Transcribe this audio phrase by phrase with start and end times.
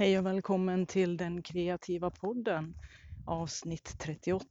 [0.00, 2.74] Hej och välkommen till den kreativa podden
[3.24, 4.46] avsnitt 38.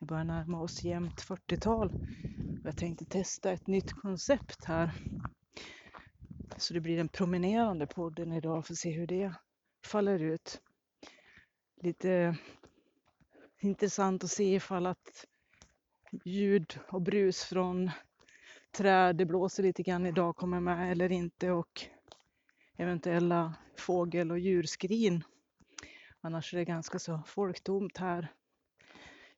[0.00, 1.92] Vi börjar närma oss jämnt 40-tal.
[2.64, 4.90] Jag tänkte testa ett nytt koncept här.
[6.56, 9.34] Så det blir den promenerande podden idag för att se hur det
[9.86, 10.60] faller ut.
[11.80, 12.36] Lite
[13.60, 15.26] intressant att se ifall att
[16.24, 17.90] ljud och brus från
[18.76, 21.88] träd, det blåser lite grann idag, kommer med eller inte och
[22.76, 25.24] eventuella fågel och djurskrin.
[26.20, 28.28] Annars är det ganska så folktomt här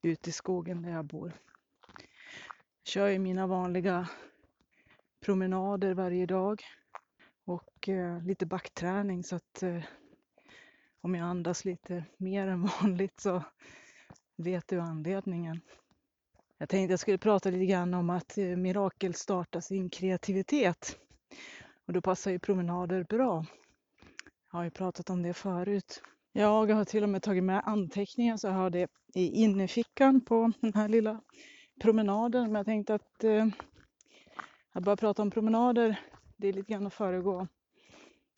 [0.03, 1.33] ute i skogen där jag bor.
[2.83, 4.09] Jag kör ju mina vanliga
[5.21, 6.63] promenader varje dag
[7.45, 9.83] och eh, lite backträning så att eh,
[11.01, 13.43] om jag andas lite mer än vanligt så
[14.37, 15.61] vet du anledningen.
[16.59, 20.99] Jag tänkte jag skulle prata lite grann om att eh, mirakel startar sin kreativitet.
[21.87, 23.47] Och då passar ju promenader bra.
[24.51, 26.03] Jag har ju pratat om det förut.
[26.33, 30.53] Jag har till och med tagit med anteckningar så jag har det i innerfickan på
[30.61, 31.21] den här lilla
[31.81, 32.45] promenaden.
[32.45, 33.47] Men jag tänkte att eh,
[34.73, 36.01] att bara prata om promenader,
[36.37, 37.49] det är lite grann att föregå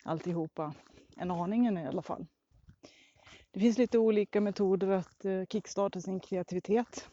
[0.03, 0.73] alltihopa.
[1.15, 2.25] En aningen i alla fall.
[3.51, 7.09] Det finns lite olika metoder att eh, kickstarta sin kreativitet.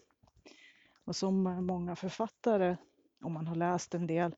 [1.05, 2.77] Och som många författare,
[3.22, 4.34] om man har läst en del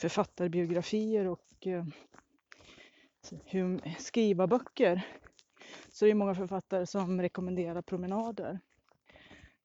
[0.00, 1.84] författarbiografier och eh,
[3.98, 5.06] skriva böcker
[5.92, 8.60] så det är många författare som rekommenderar promenader.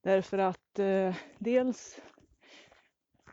[0.02, 2.02] Därför att eh, dels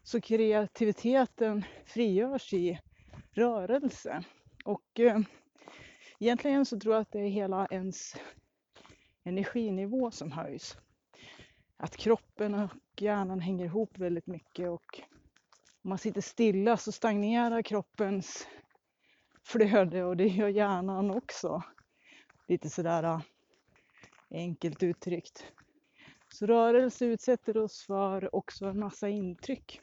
[0.02, 2.78] så kreativiteten frigörs i
[3.32, 4.24] rörelse
[4.64, 5.20] och eh,
[6.20, 8.16] egentligen så tror jag att det är hela ens
[9.24, 10.76] energinivå som höjs.
[11.76, 15.02] Att kroppen och hjärnan hänger ihop väldigt mycket och
[15.84, 18.46] om man sitter stilla så stagnerar kroppens
[19.42, 21.62] flöde och det gör hjärnan också.
[22.48, 23.20] Lite sådär äh,
[24.30, 25.52] enkelt uttryckt.
[26.28, 29.80] Så rörelse utsätter oss för också en massa intryck.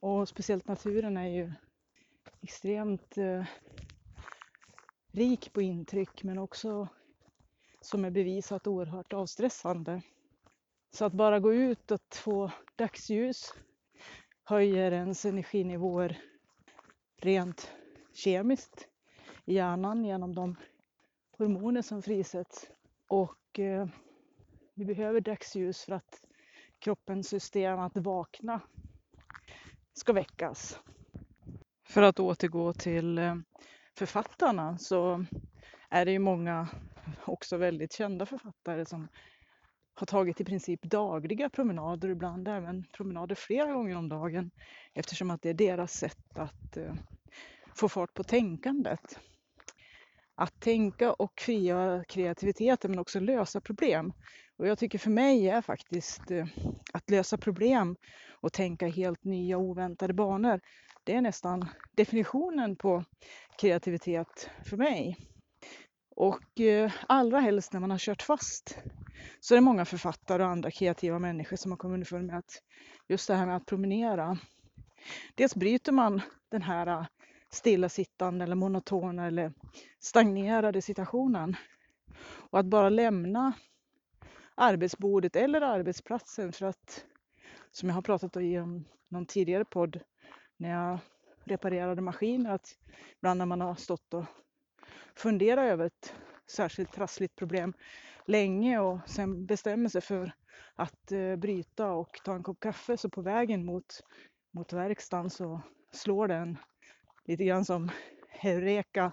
[0.00, 1.52] Och speciellt naturen är ju
[2.42, 3.44] extremt eh,
[5.12, 6.88] rik på intryck men också
[7.80, 10.02] som är bevisat oerhört avstressande.
[10.90, 13.52] Så att bara gå ut och få dagsljus
[14.48, 16.18] höjer ens energinivåer
[17.16, 17.72] rent
[18.12, 18.88] kemiskt
[19.44, 20.56] i hjärnan genom de
[21.38, 22.70] hormoner som frisätts.
[23.08, 23.86] Och eh,
[24.74, 26.24] vi behöver dagsljus för att
[26.78, 28.60] kroppens system att vakna
[29.92, 30.80] ska väckas.
[31.88, 33.36] För att återgå till eh,
[33.98, 35.24] författarna så
[35.90, 36.68] är det ju många
[37.24, 39.08] också väldigt kända författare som
[39.98, 44.50] har tagit i princip dagliga promenader, ibland även promenader flera gånger om dagen
[44.94, 46.94] eftersom att det är deras sätt att eh,
[47.74, 49.18] få fart på tänkandet.
[50.34, 54.12] Att tänka och frigöra kreativiteten men också lösa problem.
[54.56, 56.46] Och jag tycker för mig är faktiskt eh,
[56.92, 57.96] att lösa problem
[58.30, 60.60] och tänka helt nya oväntade banor.
[61.04, 63.04] Det är nästan definitionen på
[63.58, 65.16] kreativitet för mig.
[66.16, 68.78] Och eh, allra helst när man har kört fast
[69.40, 72.62] så är det många författare och andra kreativa människor som har kommit underfund med att
[73.08, 74.38] just det här med att promenera.
[75.34, 77.06] Dels bryter man den här äh,
[77.50, 79.52] stillasittande eller monotona eller
[80.00, 81.56] stagnerade situationen.
[82.50, 83.52] Och att bara lämna
[84.54, 87.04] arbetsbordet eller arbetsplatsen för att,
[87.70, 90.00] som jag har pratat om i någon tidigare podd,
[90.56, 90.98] när jag
[91.44, 92.76] reparerade maskiner, att
[93.18, 94.24] ibland när man har stått och
[95.14, 96.14] funderat över ett
[96.46, 97.72] särskilt trassligt problem
[98.26, 100.32] länge och sen bestämmer sig för
[100.74, 104.00] att eh, bryta och ta en kopp kaffe så på vägen mot,
[104.52, 105.60] mot verkstaden så
[105.92, 106.58] slår den
[107.24, 107.90] lite grann som
[108.28, 109.12] Heureka.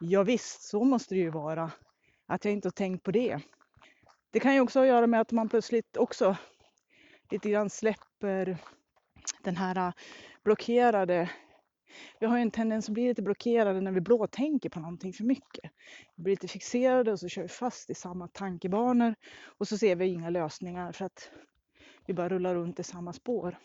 [0.00, 1.70] Ja, visst, så måste det ju vara.
[2.26, 3.40] Att jag inte har tänkt på det.
[4.30, 6.36] Det kan ju också ha att göra med att man plötsligt också
[7.30, 8.58] lite grann släpper
[9.42, 9.92] den här eh,
[10.44, 11.30] blockerade
[12.20, 15.24] vi har ju en tendens att bli lite blockerade när vi blåtänker på någonting för
[15.24, 15.70] mycket.
[16.16, 19.14] Vi blir lite fixerade och så kör vi fast i samma tankebanor
[19.58, 21.30] och så ser vi inga lösningar för att
[22.06, 23.58] vi bara rullar runt i samma spår.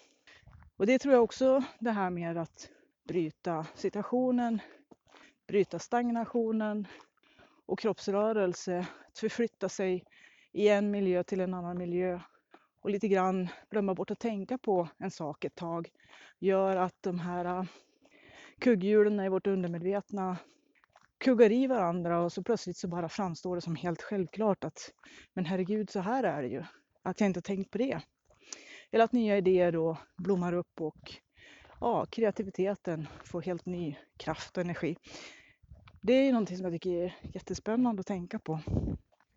[0.78, 2.70] Och det tror jag också det här med att
[3.08, 4.60] bryta situationen,
[5.48, 6.88] bryta stagnationen
[7.66, 10.04] och kroppsrörelse, att förflytta sig
[10.52, 12.20] i en miljö till en annan miljö
[12.82, 15.90] och lite grann glömma bort att tänka på en sak ett tag
[16.40, 17.68] gör att de här
[18.64, 20.38] kugghjulen i vårt undermedvetna
[21.18, 24.92] kuggar i varandra och så plötsligt så bara framstår det som helt självklart att
[25.34, 26.64] men herregud så här är det ju.
[27.04, 28.02] Att jag inte tänkt på det.
[28.92, 31.14] Eller att nya idéer då blommar upp och
[31.80, 34.96] ja, kreativiteten får helt ny kraft och energi.
[36.02, 38.60] det är någonting som jag tycker är jättespännande att tänka på.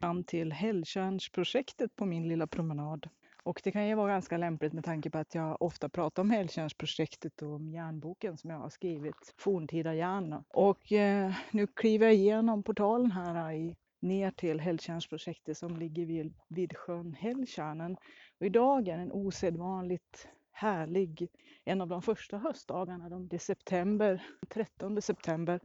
[0.01, 3.09] Fram till Hälltjärnsprojektet på min lilla promenad.
[3.47, 6.31] Och det kan ju vara ganska lämpligt med tanke på att jag ofta pratar om
[6.31, 10.45] Hälltjärnsprojektet och om järnboken som jag har skrivit, Forntida järn.
[10.49, 16.35] Och eh, nu kliver jag igenom portalen här i, ner till Hälltjärnsprojektet som ligger vid,
[16.49, 17.97] vid sjön Hälltjärnen.
[18.41, 21.29] Och idag är en osedvanligt härlig,
[21.65, 23.19] en av de första höstdagarna.
[23.19, 25.61] Det är september, 13 september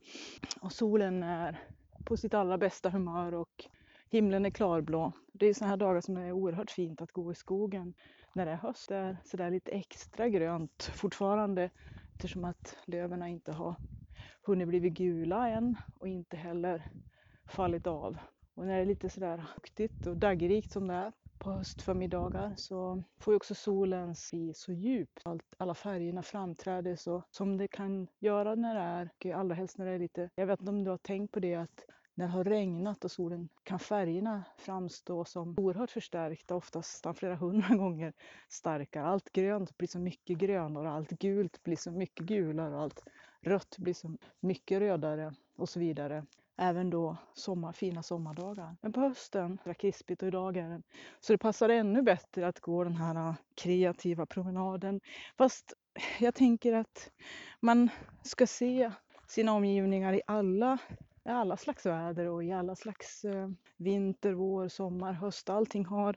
[0.61, 1.59] och solen är
[2.05, 3.65] på sitt allra bästa humör och
[4.11, 5.11] himlen är klarblå.
[5.33, 7.93] Det är sådana här dagar som är oerhört fint att gå i skogen
[8.33, 8.89] när det är höst.
[8.89, 11.69] Det är sådär lite extra grönt fortfarande
[12.11, 13.75] eftersom att löven inte har
[14.43, 16.89] hunnit bli gula än och inte heller
[17.47, 18.17] fallit av.
[18.55, 23.03] Och när det är lite sådär fuktigt och daggrikt som det är på höstförmiddagar så
[23.19, 25.21] får ju också solen se så djupt.
[25.25, 29.77] Allt, alla färgerna framträder så som det kan göra när det är, och allra helst
[29.77, 31.85] när det är lite, jag vet inte om du har tänkt på det att
[32.21, 37.75] när det har regnat och solen kan färgerna framstå som oerhört förstärkta, oftast flera hundra
[37.75, 38.13] gånger
[38.49, 39.05] starkare.
[39.05, 43.03] Allt grönt blir så mycket grönare, allt gult blir så mycket gulare, allt
[43.41, 46.25] rött blir så mycket rödare och så vidare
[46.57, 48.75] även då sommar, fina sommardagar.
[48.81, 50.81] Men på hösten, är det krispigt och idag är det
[51.19, 55.01] så det passar ännu bättre att gå den här äh, kreativa promenaden.
[55.37, 55.73] Fast
[56.19, 57.11] jag tänker att
[57.59, 57.89] man
[58.23, 58.91] ska se
[59.27, 60.77] sina omgivningar i alla,
[61.25, 65.49] i alla slags väder och i alla slags eh, vinter, vår, sommar, höst.
[65.49, 66.15] Allting har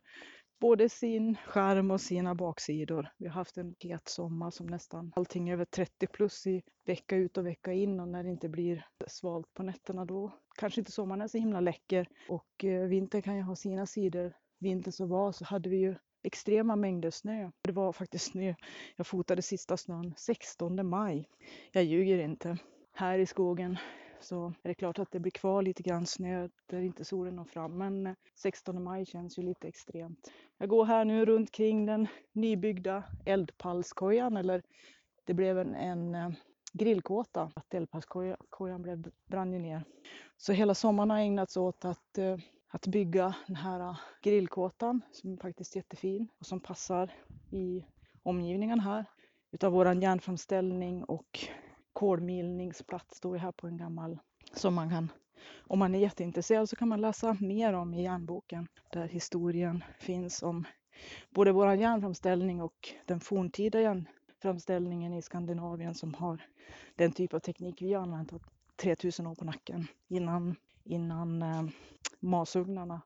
[0.61, 3.09] både sin skärm och sina baksidor.
[3.19, 7.39] Vi har haft en het sommar som nästan allting över 30 plus i vecka ut
[7.39, 11.21] och vecka in och när det inte blir svalt på nätterna då kanske inte sommaren
[11.21, 14.35] är så himla läcker och eh, vintern kan ju ha sina sidor.
[14.59, 17.51] Vintern som var så hade vi ju extrema mängder snö.
[17.63, 18.55] Det var faktiskt snö.
[18.97, 21.29] Jag fotade sista snön 16 maj.
[21.73, 22.59] Jag ljuger inte.
[22.93, 23.79] Här i skogen
[24.25, 27.45] så är det klart att det blir kvar lite grann snö där inte solen når
[27.45, 27.79] fram.
[27.79, 30.31] Men eh, 16 maj känns ju lite extremt.
[30.59, 34.63] Jag går här nu runt kring den nybyggda eldpallskojan eller
[35.25, 36.31] det blev en, en eh,
[36.73, 37.53] grillkåta.
[37.57, 39.85] Att eldpallskojan blev, brann ju ner.
[40.37, 42.37] Så hela sommaren har ägnats åt att, eh,
[42.69, 47.13] att bygga den här grillkåtan som är faktiskt jättefin och som passar
[47.51, 47.85] i
[48.23, 49.05] omgivningen här
[49.53, 51.49] utav våran järnframställning och
[51.95, 54.19] kolmilningsplats står ju här på en gammal
[54.55, 55.11] som man kan
[55.59, 60.43] om man är jätteintresserad så kan man läsa mer om i järnboken där historien finns
[60.43, 60.65] om
[61.31, 66.47] både vår järnframställning och den forntida järnframställningen i Skandinavien som har
[66.95, 68.33] den typ av teknik vi har använt
[68.77, 71.65] 3000 år på nacken innan, innan eh,
[72.21, 73.03] masugnarna.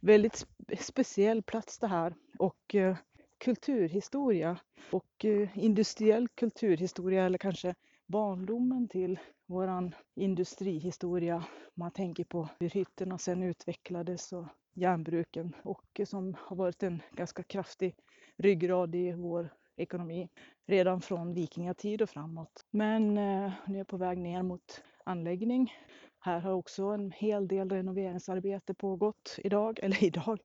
[0.00, 0.46] Väldigt
[0.78, 2.96] speciell plats det här och eh,
[3.38, 4.56] kulturhistoria
[4.90, 7.74] och eh, industriell kulturhistoria eller kanske
[8.06, 11.44] barndomen till våran industrihistoria.
[11.74, 17.42] Man tänker på hur hytterna sen utvecklades och järnbruken och som har varit en ganska
[17.42, 17.94] kraftig
[18.36, 20.28] ryggrad i vår ekonomi
[20.66, 22.66] redan från vikingatid och framåt.
[22.70, 25.72] Men eh, nu är jag på väg ner mot anläggning.
[26.20, 30.38] Här har också en hel del renoveringsarbete pågått idag, eller idag,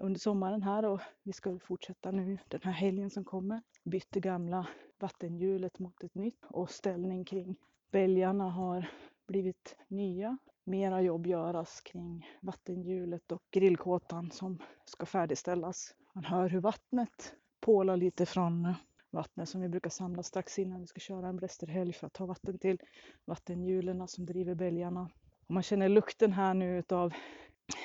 [0.00, 3.62] under sommaren här och vi ska fortsätta nu den här helgen som kommer.
[3.84, 4.66] Bytte gamla
[4.98, 7.56] vattenhjulet mot ett nytt och ställning kring
[7.90, 8.90] bälgarna har
[9.26, 10.38] blivit nya.
[10.64, 15.94] Mera jobb göras kring vattenhjulet och grillkåtan som ska färdigställas.
[16.12, 18.74] Man hör hur vattnet pålar lite från
[19.10, 22.26] vattnet som vi brukar samla strax innan vi ska köra en brästerhelg för att ta
[22.26, 22.78] vatten till
[23.24, 25.10] vattenhjulen som driver bälgarna.
[25.46, 27.12] Och man känner lukten här nu utav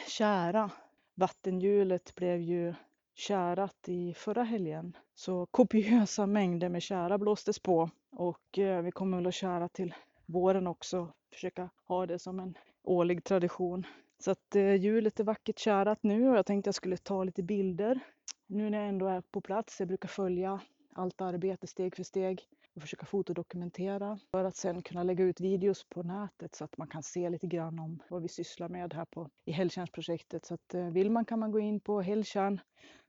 [0.08, 0.72] kära.
[1.15, 2.74] Vattenhjulet blev ju
[3.15, 4.98] kärat i förra helgen.
[5.15, 9.93] Så kopiösa mängder med kära blåstes på och eh, vi kommer väl att kära till
[10.25, 11.13] våren också.
[11.34, 13.86] Försöka ha det som en årlig tradition.
[14.20, 17.43] Så att eh, hjulet är vackert kärat nu och jag tänkte jag skulle ta lite
[17.43, 18.00] bilder
[18.48, 19.79] nu när jag ändå är på plats.
[19.79, 20.60] Jag brukar följa
[20.93, 22.41] allt arbete steg för steg
[22.75, 26.88] och försöka fotodokumentera för att sen kunna lägga ut videos på nätet så att man
[26.88, 30.46] kan se lite grann om vad vi sysslar med här på, i Helltjärnsprojektet.
[30.46, 32.60] Så att eh, vill man kan man gå in på helltjärn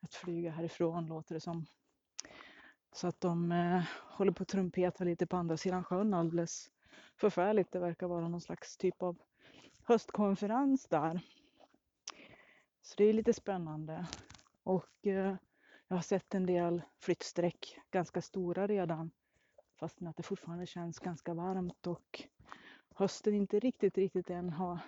[0.00, 1.66] att flyga härifrån låter det som.
[2.92, 6.70] Så att de eh, håller på att trumpeta lite på andra sidan sjön alldeles
[7.16, 7.72] förfärligt.
[7.72, 9.18] Det verkar vara någon slags typ av
[9.84, 11.20] höstkonferens där.
[12.82, 14.06] Så det är lite spännande.
[14.62, 15.34] Och eh,
[15.90, 19.10] jag har sett en del flyttsträck, ganska stora redan.
[19.80, 22.22] Fastän att det fortfarande känns ganska varmt och
[22.94, 24.78] hösten inte riktigt, riktigt än har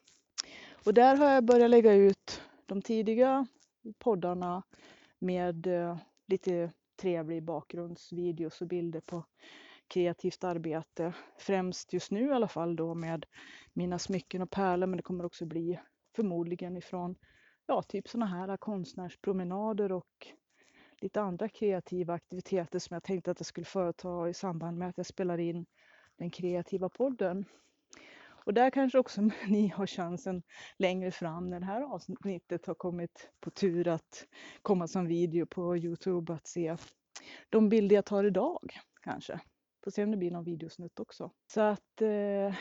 [0.86, 3.48] Och där har jag börjat lägga ut de tidiga
[3.98, 4.64] poddarna
[5.20, 9.24] med eh, lite trevlig bakgrundsvideos och bilder på
[9.88, 11.14] kreativt arbete.
[11.38, 13.26] Främst just nu i alla fall då med
[13.74, 15.80] mina smycken och pärlor men det kommer också bli
[16.16, 17.16] förmodligen ifrån
[17.68, 20.28] ja, typ sådana här konstnärspromenader och
[21.02, 24.98] lite andra kreativa aktiviteter som jag tänkte att jag skulle företa i samband med att
[24.98, 25.66] jag spelar in
[26.18, 27.46] den kreativa podden.
[28.48, 30.44] Och där kanske också ni har chansen
[30.78, 34.28] längre fram när det här avsnittet har kommit på tur att
[34.62, 36.78] komma som video på Youtube att se
[37.50, 39.40] de bilder jag tar idag kanske.
[39.88, 41.32] Får se om det blir någon videosnutt också.
[41.54, 42.56] Så att eh,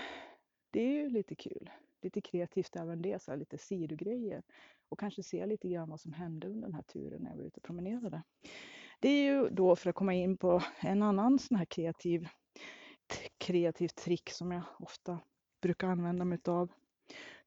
[0.70, 1.70] det är ju lite kul.
[2.02, 4.42] Lite kreativt även det, så här, lite sidogrejer.
[4.88, 7.44] Och kanske se lite grann vad som hände under den här turen när jag var
[7.44, 8.22] ute och promenerade.
[9.00, 12.28] Det är ju då för att komma in på en annan sån här kreativ,
[13.38, 15.18] kreativ trick som jag ofta
[15.62, 16.72] brukar använda mig av.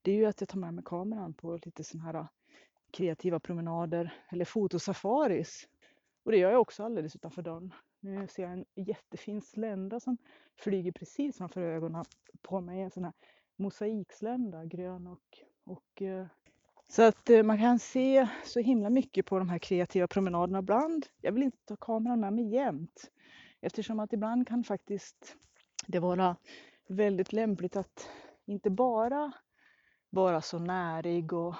[0.01, 2.27] Det är ju att jag tar med mig kameran på lite såna här eh,
[2.91, 5.67] kreativa promenader eller fotosafaris.
[6.23, 7.73] Och det gör jag också alldeles utanför dörren.
[7.99, 10.17] Nu ser jag en jättefin slända som
[10.55, 12.05] flyger precis framför ögonen
[12.41, 12.81] på mig.
[12.81, 13.13] En sån här
[13.55, 16.27] mosaikslända, grön och, och eh,
[16.87, 21.05] så att eh, man kan se så himla mycket på de här kreativa promenaderna ibland.
[21.21, 23.11] Jag vill inte ta kameran med mig jämt
[23.61, 25.35] eftersom att ibland kan faktiskt
[25.87, 26.35] det vara
[26.87, 28.09] väldigt lämpligt att
[28.45, 29.31] inte bara
[30.09, 31.55] vara så närig och,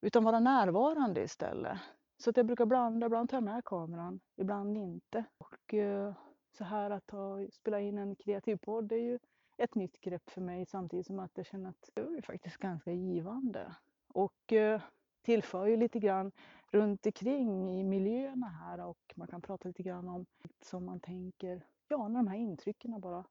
[0.00, 1.78] utan vara närvarande istället.
[2.18, 5.24] Så att jag brukar blanda, ibland tar jag med kameran, ibland inte.
[5.38, 6.14] Och eh,
[6.52, 9.18] så här att ta, spela in en kreativ podd det är ju
[9.56, 12.92] ett nytt grepp för mig samtidigt som att jag känner att det är faktiskt ganska
[12.92, 13.74] givande.
[14.08, 14.80] Och eh,
[15.22, 16.32] tillför ju lite grann
[16.70, 20.26] runt omkring i miljöerna här och man kan prata lite grann om
[20.60, 23.24] som man tänker, ja när de här intrycken bara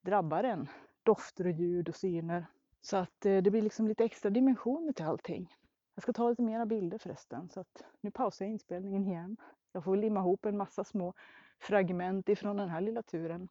[0.00, 0.68] drabbar en.
[1.02, 2.46] Dofter och ljud och syner.
[2.80, 5.56] Så att eh, det blir liksom lite extra dimensioner till allting.
[5.94, 9.36] Jag ska ta lite mera bilder förresten så att nu pausar jag inspelningen igen.
[9.72, 11.14] Jag får limma ihop en massa små
[11.58, 13.48] fragment ifrån den här lilla turen.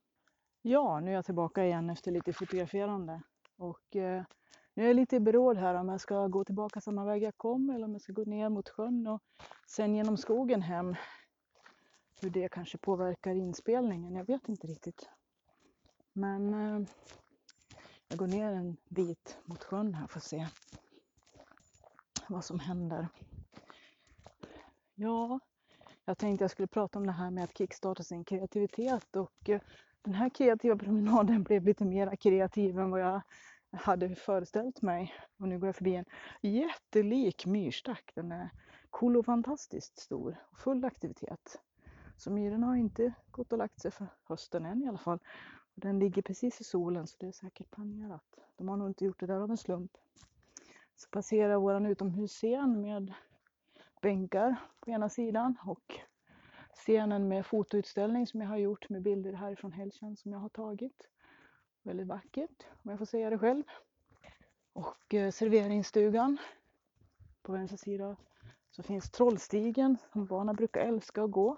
[0.61, 3.21] Ja, nu är jag tillbaka igen efter lite fotograferande
[3.57, 4.23] och eh,
[4.73, 7.37] nu är jag lite i beråd här om jag ska gå tillbaka samma väg jag
[7.37, 9.21] kom eller om jag ska gå ner mot sjön och
[9.67, 10.95] sen genom skogen hem.
[12.21, 15.09] Hur det kanske påverkar inspelningen, jag vet inte riktigt.
[16.13, 16.87] Men eh,
[18.07, 20.47] jag går ner en bit mot sjön här får se
[22.31, 23.07] vad som händer.
[24.95, 25.39] Ja,
[26.05, 29.61] jag tänkte jag skulle prata om det här med att kickstarta sin kreativitet och eh,
[30.01, 33.21] den här kreativa promenaden blev lite mer kreativ än vad jag
[33.71, 35.13] hade föreställt mig.
[35.39, 36.05] Och nu går jag förbi en
[36.41, 38.11] jättelik myrstack.
[38.15, 38.49] Den är
[38.89, 41.59] cool och fantastiskt stor och full aktivitet.
[42.17, 45.19] Så myrorna har inte gått och lagt sig för hösten än i alla fall.
[45.75, 48.39] Den ligger precis i solen så det är säkert planerat.
[48.55, 49.91] De har nog inte gjort det där av en slump.
[51.01, 53.13] Så passerar våran utomhusscen med
[54.01, 55.99] bänkar på ena sidan och
[56.73, 61.07] scenen med fotoutställning som jag har gjort med bilder härifrån Hellkärn som jag har tagit.
[61.83, 63.63] Väldigt vackert om jag får säga det själv.
[64.73, 66.37] Och eh, serveringsstugan
[67.41, 68.15] på vänster sida
[68.71, 71.57] så finns Trollstigen som barnen brukar älska att gå.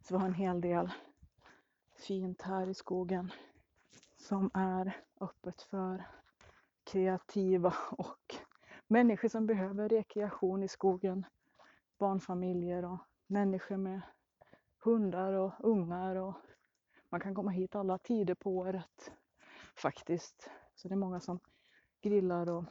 [0.00, 0.90] Så vi har en hel del
[1.96, 3.32] fint här i skogen
[4.16, 6.04] som är öppet för
[6.90, 8.34] kreativa och
[8.86, 11.26] människor som behöver rekreation i skogen.
[11.98, 14.00] Barnfamiljer och människor med
[14.84, 16.34] hundar och ungar och
[17.08, 19.12] man kan komma hit alla tider på året
[19.76, 20.50] faktiskt.
[20.74, 21.40] Så det är många som
[22.00, 22.64] grillar och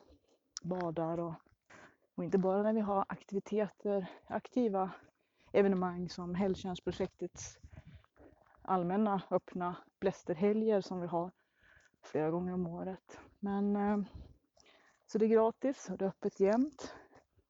[0.64, 1.34] badar och,
[2.16, 4.92] och inte bara när vi har aktiviteter, aktiva
[5.52, 7.60] evenemang som Hälltjärnsprojektets
[8.62, 11.32] allmänna öppna blästerhelger som vi har
[12.02, 13.20] flera gånger om året.
[13.40, 13.98] Men eh,
[15.08, 16.94] så det är gratis och det är öppet jämt.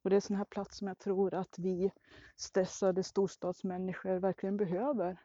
[0.02, 1.92] Och det är en sån här plats som jag tror att vi
[2.36, 5.20] stressade storstadsmänniskor verkligen behöver.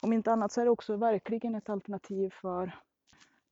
[0.00, 2.78] Om inte annat så är det också verkligen ett alternativ för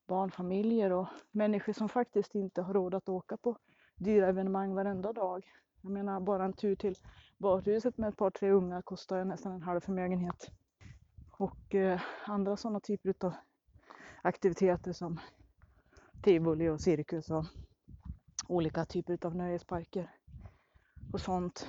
[0.06, 3.56] barnfamiljer och människor som faktiskt inte har råd att åka på
[3.96, 5.52] dyra evenemang varenda dag.
[5.80, 6.94] Jag menar bara en tur till
[7.38, 10.50] badhuset med ett par tre ungar kostar nästan en halv förmögenhet.
[11.30, 13.34] Och eh, andra sådana typer av
[14.22, 15.20] aktiviteter som
[16.22, 17.44] tivoli och cirkus och
[18.48, 20.10] olika typer av nöjesparker
[21.12, 21.68] och sånt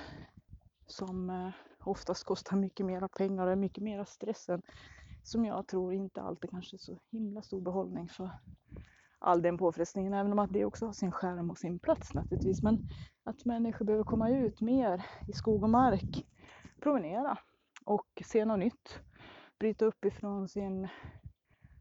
[0.86, 1.50] som eh,
[1.84, 4.62] oftast kostar mycket mera pengar och är mycket mera stress än
[5.22, 8.30] som jag tror inte alltid kanske är så himla stor behållning för
[9.18, 10.14] all den påfrestningen.
[10.14, 12.62] Även om att det också har sin skärm och sin plats naturligtvis.
[12.62, 12.88] Men
[13.24, 16.26] att människor behöver komma ut mer i skog och mark,
[16.80, 17.38] promenera
[17.84, 19.00] och se något nytt.
[19.58, 20.88] Bryta upp ifrån sin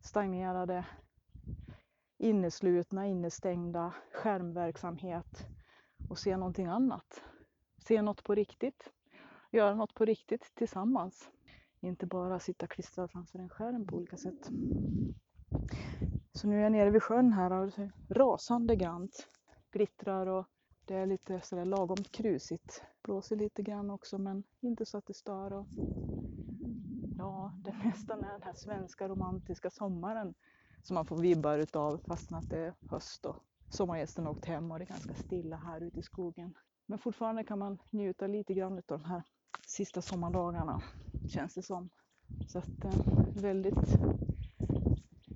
[0.02, 0.86] stagnerade,
[2.22, 5.48] inneslutna, innestängda skärmverksamhet
[6.10, 7.22] och se någonting annat.
[7.78, 8.92] Se något på riktigt.
[9.52, 11.30] Göra något på riktigt tillsammans.
[11.80, 14.50] Inte bara sitta klistrad framför en skärm på olika sätt.
[16.34, 19.28] Så nu är jag nere vid sjön här och det är rasande grant.
[19.72, 20.46] Glittrar och
[20.86, 22.84] det är lite sådär lagom krusigt.
[23.02, 25.54] Blåser lite grann också men inte så att det stör.
[25.54, 25.68] Och
[27.18, 30.34] ja, det nästan är den här svenska romantiska sommaren
[30.84, 33.36] som man får vibbar utav fastän att det är höst och
[33.70, 36.54] sommargästen åkt hem och det är ganska stilla här ute i skogen.
[36.86, 39.24] Men fortfarande kan man njuta lite grann av de här
[39.68, 40.82] sista sommardagarna
[41.30, 41.90] känns det som.
[42.48, 42.94] Så att eh,
[43.36, 43.98] väldigt,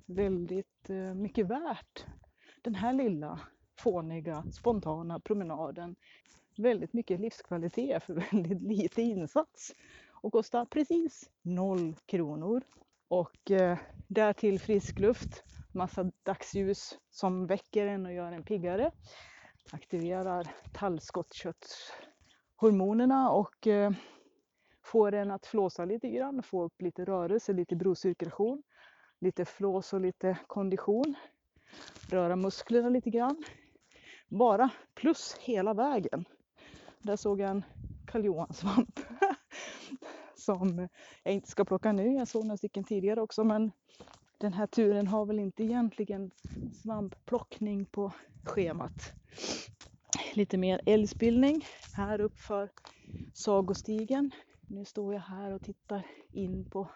[0.06, 2.06] väldigt eh, mycket värt
[2.62, 3.40] den här lilla
[3.78, 5.96] fåniga, spontana promenaden.
[6.56, 9.74] Väldigt mycket livskvalitet för väldigt lite insats
[10.10, 12.62] och kostar precis noll kronor.
[13.08, 18.90] Och eh, därtill frisk luft, massa dagsljus som väcker en och gör en piggare.
[19.72, 23.90] Aktiverar tallskottköttshormonerna och eh,
[24.84, 28.62] får en att flåsa lite grann, få upp lite rörelse, lite blodcirkulation,
[29.20, 31.14] lite flås och lite kondition.
[32.10, 33.44] Röra musklerna lite grann.
[34.28, 36.24] Bara plus hela vägen.
[36.98, 37.64] Där såg jag en
[38.06, 39.00] karl svamp
[40.46, 40.88] som
[41.22, 42.14] jag inte ska plocka nu.
[42.14, 43.72] Jag såg några stycken tidigare också men
[44.38, 46.30] den här turen har väl inte egentligen
[46.82, 48.12] svampplockning på
[48.44, 49.12] schemat.
[50.34, 52.70] Lite mer älgspillning här uppför
[53.34, 54.30] sagostigen.
[54.68, 56.88] Nu står jag här och tittar in på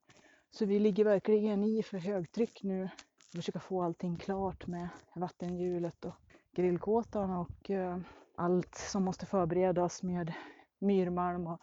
[0.51, 6.05] så vi ligger verkligen i för högtryck nu och försöka få allting klart med vattenhjulet
[6.05, 6.15] och
[6.55, 7.97] grillkåtan och eh,
[8.35, 10.33] allt som måste förberedas med
[10.79, 11.61] myrmalm och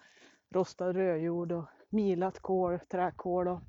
[0.51, 3.61] rostad rödjord och milat kol, träkol och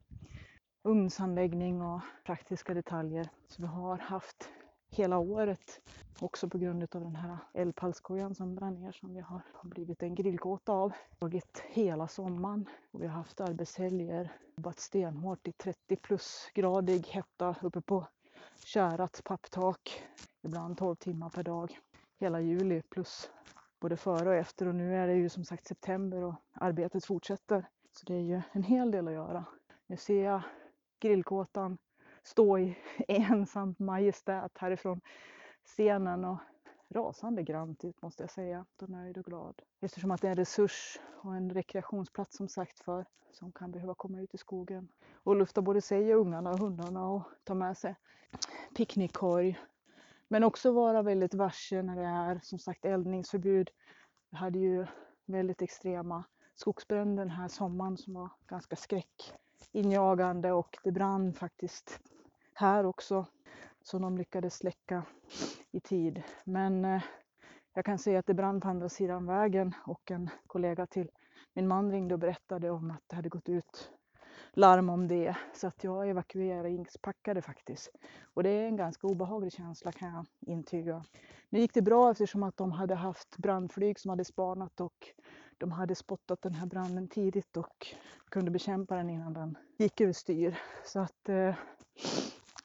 [0.83, 3.29] ugnsanläggning och praktiska detaljer.
[3.47, 4.49] Så vi har haft
[4.95, 5.81] hela året
[6.19, 10.15] också på grund av den här eldpallskojan som brann ner som vi har blivit en
[10.15, 10.93] grillkåta av.
[11.19, 17.81] Tagit hela sommaren och vi har haft arbetshelger, jobbat stenhårt i 30 plusgradig hetta uppe
[17.81, 18.07] på
[18.65, 20.03] kärat papptak.
[20.41, 21.79] Ibland 12 timmar per dag.
[22.19, 23.29] Hela juli plus
[23.79, 27.67] både före och efter och nu är det ju som sagt september och arbetet fortsätter.
[27.91, 29.45] Så det är ju en hel del att göra.
[29.87, 30.41] Nu ser jag
[30.99, 31.77] grillkåtan
[32.25, 35.01] stå i ensamt majestät härifrån
[35.63, 36.37] scenen och
[36.89, 38.65] rasande grant ut måste jag säga.
[38.75, 39.61] då nöjd och glad.
[39.79, 43.95] Eftersom att det är en resurs och en rekreationsplats som sagt för som kan behöva
[43.95, 47.77] komma ut i skogen och lufta både sig och ungarna och hundarna och ta med
[47.77, 47.95] sig
[48.75, 49.59] picknickkorg.
[50.27, 53.69] Men också vara väldigt varse när det är som sagt eldningsförbud.
[54.29, 54.87] Vi hade ju
[55.25, 56.23] väldigt extrema
[56.55, 61.99] skogsbränder den här sommaren som var ganska skräckinjagande och det brann faktiskt
[62.55, 63.25] här också
[63.81, 65.03] som de lyckades släcka
[65.71, 66.23] i tid.
[66.43, 67.03] Men eh,
[67.73, 71.09] jag kan säga att det brann på andra sidan vägen och en kollega till
[71.53, 73.91] min man ringde och berättade om att det hade gått ut
[74.53, 75.35] larm om det.
[75.53, 77.91] Så att jag evakueringspackade faktiskt.
[78.33, 81.05] Och det är en ganska obehaglig känsla kan jag intyga.
[81.49, 85.09] Nu gick det bra eftersom att de hade haft brandflyg som hade spanat och
[85.57, 87.87] de hade spottat den här branden tidigt och
[88.29, 90.59] kunde bekämpa den innan den gick överstyr.
[90.85, 91.55] Så att eh,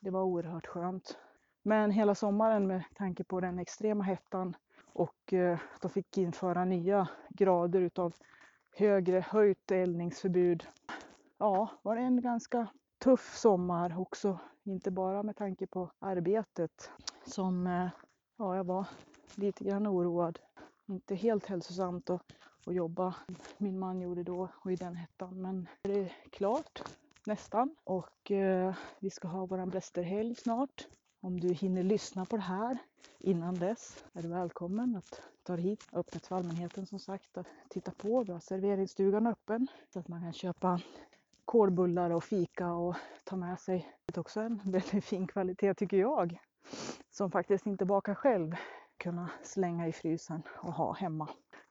[0.01, 1.19] det var oerhört skönt.
[1.63, 4.57] Men hela sommaren med tanke på den extrema hettan
[4.93, 8.15] och eh, de fick införa nya grader utav
[8.77, 10.67] högre höjt eldningsförbud.
[11.39, 12.67] Ja, var det en ganska
[12.99, 14.39] tuff sommar också.
[14.65, 16.91] Inte bara med tanke på arbetet
[17.25, 17.89] som eh,
[18.37, 18.87] ja, jag var
[19.35, 20.39] lite grann oroad.
[20.87, 22.23] Inte helt hälsosamt att,
[22.67, 23.15] att jobba.
[23.59, 25.43] Min man gjorde då och i den hettan.
[25.43, 26.83] Men det är klart
[27.27, 27.77] nästan.
[27.85, 30.87] Och eh, vi ska ha våran blästerhelg snart.
[31.21, 32.79] Om du hinner lyssna på det här
[33.19, 35.89] innan dess är du välkommen att ta dig hit.
[35.93, 38.25] Öppet för allmänheten som sagt att titta på.
[38.25, 40.81] Vi har serveringsstugan öppen så att man kan köpa
[41.45, 43.93] kolbullar och fika och ta med sig.
[44.07, 46.41] Det är också en väldigt fin kvalitet tycker jag.
[47.11, 48.55] Som faktiskt inte bakar själv.
[48.97, 51.29] Kunna slänga i frysen och ha hemma.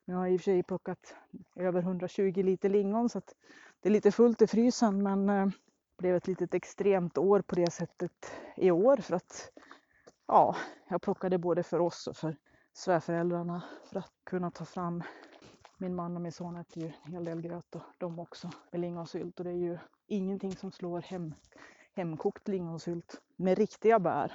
[0.10, 1.16] Nu har jag i och för sig plockat
[1.56, 3.36] över 120 liter lingon så att
[3.82, 5.54] det är lite fullt i frysen men eh, det
[5.98, 9.52] blev ett litet extremt år på det sättet i år för att
[10.28, 10.56] ja,
[10.88, 12.38] jag plockade både för oss och för
[12.74, 15.04] svärföräldrarna för att kunna ta fram.
[15.78, 18.82] Min man och min son äter ju en hel del gröt och de också med
[18.82, 21.34] lingonsylt och det är ju ingenting som slår hem,
[21.96, 24.34] hemkokt lingonsylt med riktiga bär.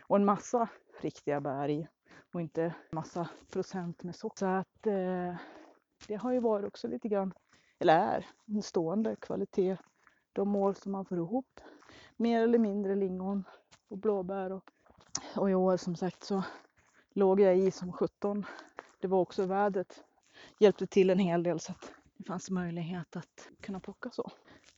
[0.00, 0.68] Och en massa
[1.00, 1.88] riktiga bär i
[2.34, 4.38] och inte massa procent med socker.
[4.38, 5.36] Så att eh,
[6.08, 7.34] det har ju varit också lite grann,
[7.78, 9.76] eller är, en stående kvalitet
[10.32, 11.60] de år som man får ihop
[12.16, 13.44] mer eller mindre lingon
[13.88, 14.64] och blåbär och,
[15.36, 16.44] och i år som sagt så
[17.14, 18.46] låg jag i som 17.
[19.00, 20.04] Det var också vädret
[20.58, 24.30] hjälpte till en hel del så att det fanns möjlighet att kunna plocka så.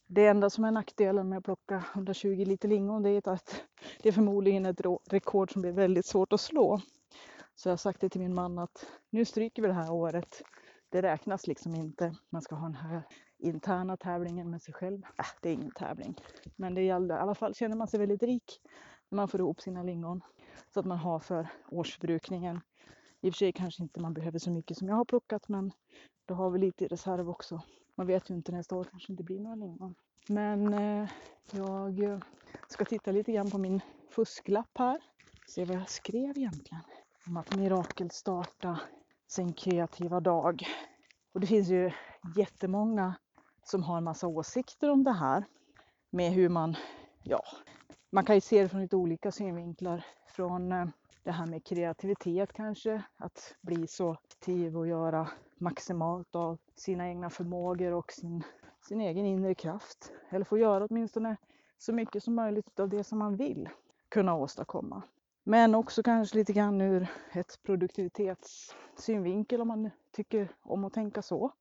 [0.07, 3.63] Det enda som är nackdelen med att plocka 120 liter lingon det är att
[4.03, 6.81] det är förmodligen ett rekord som blir väldigt svårt att slå.
[7.57, 10.43] Så jag har sagt det till min man att nu stryker vi det här året.
[10.89, 12.15] Det räknas liksom inte.
[12.31, 13.03] Man ska ha den här
[13.39, 15.03] interna tävlingen med sig själv.
[15.19, 16.21] Äh, det är ingen tävling.
[16.57, 18.61] Men det gäller, i alla fall känner man sig väldigt rik
[19.09, 20.21] när man får ihop sina lingon.
[20.75, 22.61] Så att man har för årsbrukningen.
[23.21, 25.73] I och för sig kanske inte man behöver så mycket som jag har plockat men
[26.27, 27.63] då har vi lite i reserv också.
[27.95, 29.95] Man vet ju inte nästa år kanske inte blir några lingon.
[30.29, 31.11] Men eh,
[31.51, 32.23] jag
[32.69, 35.01] ska titta lite grann på min fusklapp här.
[35.49, 36.83] Se vad jag skrev egentligen.
[37.29, 38.81] Om att mirakelstarta
[39.27, 40.67] sin kreativa dag.
[41.33, 41.91] Och det finns ju
[42.37, 43.15] jättemånga
[43.65, 45.45] som har en massa åsikter om det här.
[46.11, 46.77] Med hur man,
[47.23, 47.43] ja,
[48.11, 50.07] man kan ju se det från lite olika synvinklar.
[50.27, 50.87] Från eh,
[51.23, 57.31] det här med kreativitet kanske, att bli så aktiv och göra maximalt av sina egna
[57.31, 58.43] förmågor och sin,
[58.89, 60.13] sin egen inre kraft.
[60.31, 61.37] Eller få göra åtminstone
[61.79, 63.69] så mycket som möjligt av det som man vill
[64.09, 65.03] kunna åstadkomma.
[65.49, 71.53] Men också kanske lite grann ur ett produktivitetssynvinkel om man tycker om att tänka så.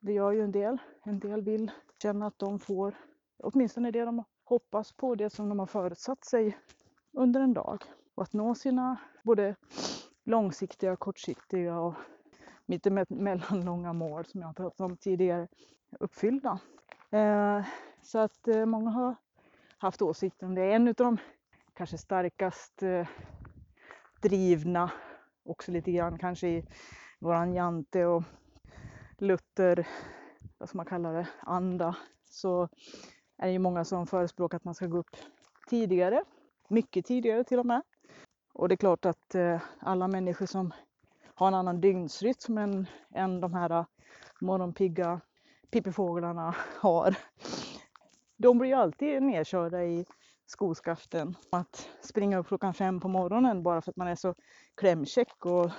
[0.00, 0.78] Det gör ju en del.
[1.02, 1.70] En del vill
[2.02, 2.94] känna att de får
[3.38, 6.58] åtminstone det de hoppas på, det som de har förutsatt sig
[7.12, 7.84] under en dag.
[8.14, 9.56] Och att nå sina både
[10.24, 11.94] långsiktiga, kortsiktiga och
[12.66, 15.48] mittemellanlånga mål som jag har pratat om tidigare
[16.00, 16.58] uppfyllda.
[17.10, 17.64] Eh,
[18.02, 19.14] så att eh, många har
[19.78, 20.72] haft åsikter om det.
[20.72, 21.18] En av de
[21.74, 23.08] kanske starkast eh,
[24.22, 24.90] drivna,
[25.44, 26.64] också lite grann kanske i
[27.18, 28.22] våran Jante och
[29.18, 29.88] Luther,
[30.58, 32.68] vad ska man kalla det, anda, så
[33.38, 35.16] är det ju många som förespråkar att man ska gå upp
[35.68, 36.24] tidigare,
[36.68, 37.82] mycket tidigare till och med.
[38.52, 40.72] Och det är klart att eh, alla människor som
[41.34, 43.86] har en annan dygnsrytm än, än de här eh,
[44.40, 45.20] morgonpigga
[45.70, 47.16] pippifåglarna har,
[48.36, 50.06] de blir ju alltid nedkörda i
[50.52, 51.36] skoskaften.
[51.50, 54.34] Att springa upp klockan fem på morgonen bara för att man är så
[54.74, 55.70] klämkäck och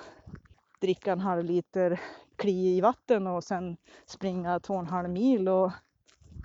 [0.79, 2.01] dricka en halv liter
[2.35, 5.71] kli i vatten och sen springa två och en halv mil och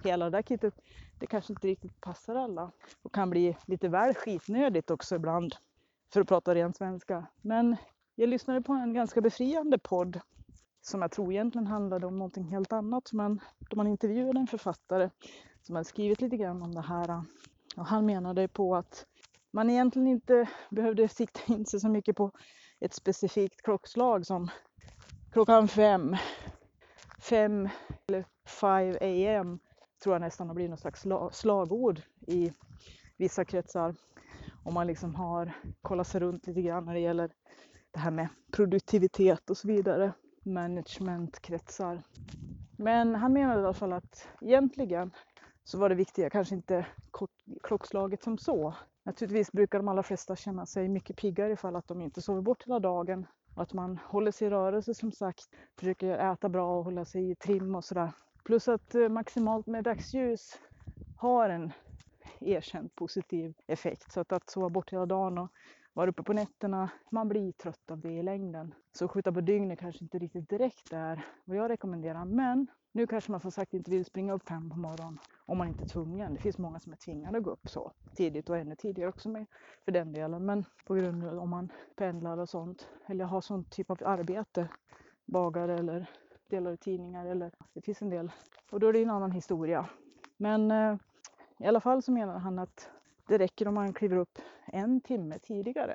[0.04, 0.74] hela det där kittet.
[1.18, 2.70] Det kanske inte riktigt passar alla
[3.02, 5.54] och kan bli lite väl skitnödigt också ibland
[6.12, 7.26] för att prata ren svenska.
[7.40, 7.76] Men
[8.14, 10.20] jag lyssnade på en ganska befriande podd
[10.80, 13.12] som jag tror egentligen handlade om någonting helt annat.
[13.12, 15.10] Men då man intervjuade en författare
[15.62, 17.22] som hade skrivit lite grann om det här.
[17.78, 19.06] Och han menade på att
[19.50, 22.30] man egentligen inte behövde sikta in sig så mycket på
[22.80, 24.50] ett specifikt klockslag som
[25.32, 26.16] klockan fem,
[27.18, 27.68] fem
[28.08, 29.58] eller 5 am
[30.02, 32.52] tror jag nästan har blivit något slags slagord i
[33.16, 33.94] vissa kretsar.
[34.64, 37.30] Om man liksom har kollat sig runt lite grann när det gäller
[37.90, 40.12] det här med produktivitet och så vidare.
[40.42, 42.02] Managementkretsar.
[42.78, 45.10] Men han menade i alla fall att egentligen
[45.68, 46.87] så var det viktiga kanske inte
[47.62, 48.74] klockslaget som så.
[49.02, 52.62] Naturligtvis brukar de allra flesta känna sig mycket piggare ifall att de inte sover bort
[52.62, 56.85] hela dagen och att man håller sig i rörelse som sagt, försöker äta bra och
[56.85, 58.12] hålla sig i trim och sådär.
[58.44, 60.59] Plus att eh, maximalt med dagsljus
[61.16, 61.72] har en
[62.40, 64.12] erkänt positiv effekt.
[64.12, 65.48] Så att, att sova bort hela dagen och
[65.92, 68.74] vara uppe på nätterna, man blir trött av det i längden.
[68.92, 72.24] Så skjuta på dygnet kanske inte riktigt direkt är vad jag rekommenderar.
[72.24, 75.68] Men nu kanske man som sagt inte vill springa upp fem på morgonen om man
[75.68, 76.35] inte är tvungen.
[76.35, 79.29] Det finns många som är tvingade att gå upp så tidigt och ännu tidigare också
[79.29, 79.46] med
[79.85, 80.46] för den delen.
[80.46, 84.68] Men på grund av om man pendlar och sånt eller har sån typ av arbete,
[85.24, 86.11] bagare eller
[86.48, 88.33] delar i tidningar eller det finns en del.
[88.70, 89.88] Och då är det en annan historia.
[90.37, 90.96] Men eh,
[91.59, 92.90] i alla fall så menar han att
[93.29, 95.94] det räcker om man kliver upp en timme tidigare.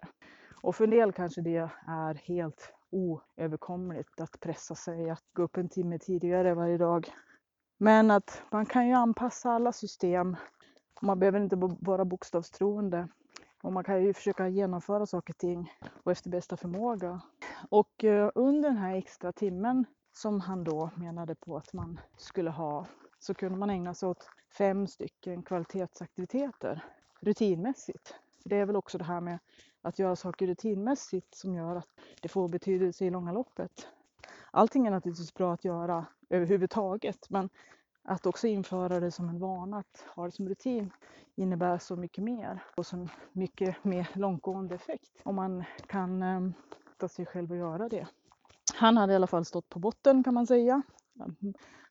[0.64, 5.58] Och för en del kanske det är helt oöverkomligt att pressa sig att gå upp
[5.58, 7.14] en timme tidigare varje dag.
[7.78, 10.36] Men att man kan ju anpassa alla system.
[11.02, 13.08] Man behöver inte vara bokstavstroende.
[13.64, 15.72] Och man kan ju försöka genomföra saker och ting
[16.04, 17.22] och efter bästa förmåga.
[17.70, 22.50] Och eh, under den här extra timmen som han då menade på att man skulle
[22.50, 22.86] ha
[23.20, 26.84] så kunde man ägna sig åt fem stycken kvalitetsaktiviteter
[27.22, 28.16] rutinmässigt.
[28.46, 29.40] Det är väl också det här med
[29.84, 31.90] att göra saker rutinmässigt som gör att
[32.22, 33.88] det får betydelse i långa loppet.
[34.52, 37.50] Allting är naturligtvis bra att göra överhuvudtaget men
[38.04, 40.92] att också införa det som en vana, att ha det som rutin
[41.36, 46.42] innebär så mycket mer och så mycket mer långtgående effekt om man kan eh,
[46.98, 48.08] ta sig själv och göra det.
[48.76, 50.82] Han hade i alla fall stått på botten kan man säga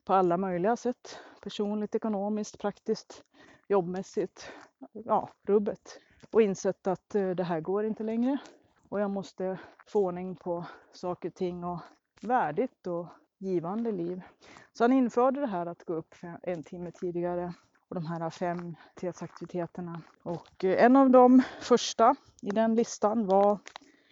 [0.05, 1.19] på alla möjliga sätt.
[1.43, 3.25] Personligt, ekonomiskt, praktiskt,
[3.69, 4.53] jobbmässigt.
[4.93, 6.01] Ja, rubbet.
[6.31, 8.39] Och insett att eh, det här går inte längre.
[8.89, 11.79] Och jag måste få ordning på saker och ting och
[12.21, 13.07] värdigt och
[13.39, 14.23] givande liv.
[14.73, 17.55] Så han införde det här att gå upp en timme tidigare
[17.89, 18.77] och de här fem
[19.21, 20.03] aktiviteterna.
[20.23, 23.59] Och eh, en av de första i den listan var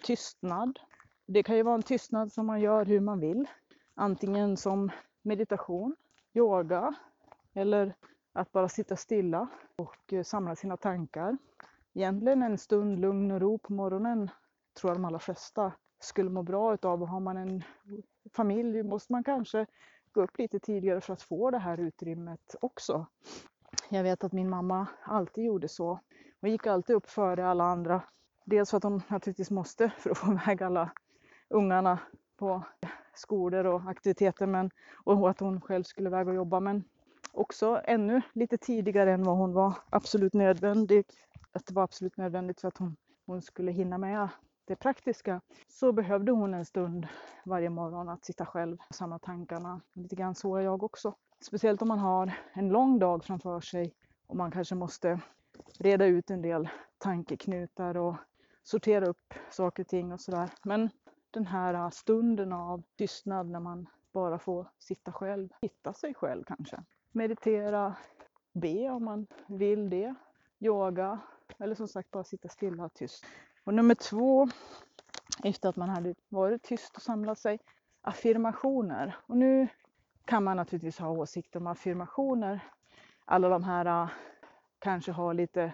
[0.02, 0.78] tystnad.
[1.26, 3.48] Det kan ju vara en tystnad som man gör hur man vill.
[3.94, 4.90] Antingen som
[5.22, 5.96] meditation,
[6.34, 6.94] yoga
[7.54, 7.94] eller
[8.32, 11.36] att bara sitta stilla och eh, samla sina tankar.
[11.94, 14.30] Egentligen en stund lugn och ro på morgonen
[14.80, 17.02] tror jag de allra flesta skulle må bra utav.
[17.02, 17.62] Och har man en
[18.32, 19.66] familj måste man kanske
[20.12, 23.06] gå upp lite tidigare för att få det här utrymmet också.
[23.88, 26.00] Jag vet att min mamma alltid gjorde så.
[26.40, 28.02] Hon gick alltid upp före alla andra.
[28.44, 30.90] Dels för att hon naturligtvis måste för att få iväg alla
[31.48, 31.98] ungarna
[32.36, 32.62] på
[33.14, 34.70] skolor och aktiviteter men,
[35.04, 36.60] och att hon själv skulle iväg och jobba.
[36.60, 36.84] Men
[37.32, 41.04] också ännu lite tidigare än vad hon var absolut nödvändig.
[41.52, 44.28] Att det var absolut nödvändigt för att hon, hon skulle hinna med
[44.64, 47.06] det praktiska så behövde hon en stund
[47.44, 49.80] varje morgon att sitta själv och samla tankarna.
[49.92, 51.14] Lite grann så är jag också.
[51.40, 53.94] Speciellt om man har en lång dag framför sig
[54.26, 55.20] och man kanske måste
[55.78, 58.16] reda ut en del tankeknutar och
[58.62, 60.50] sortera upp saker och ting och sådär.
[60.64, 60.90] Men
[61.30, 66.84] den här stunden av tystnad när man bara får sitta själv, hitta sig själv kanske.
[67.12, 67.96] Meditera,
[68.52, 70.14] be om man vill det,
[70.58, 71.20] yoga
[71.60, 73.24] eller som sagt bara sitta stilla och tyst.
[73.64, 74.48] Och nummer två,
[75.44, 77.58] efter att man hade varit tyst och samlat sig,
[78.02, 79.16] affirmationer.
[79.26, 79.68] Och nu
[80.24, 82.60] kan man naturligtvis ha åsikter om affirmationer.
[83.24, 84.10] Alla de här äh,
[84.78, 85.72] kanske har lite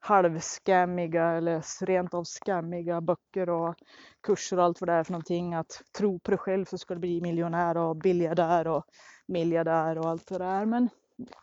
[0.00, 3.74] halvskämmiga eller rent av skammiga böcker och
[4.20, 5.54] kurser och allt vad det är för någonting.
[5.54, 8.84] Att tro på dig själv så ska du bli miljonär och biljardär och
[9.26, 10.64] miljardär och allt vad det är.
[10.64, 10.88] Men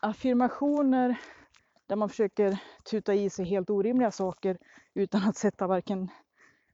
[0.00, 1.16] affirmationer
[1.86, 2.58] där man försöker
[2.90, 4.58] tuta i sig helt orimliga saker
[4.94, 6.10] utan att sätta varken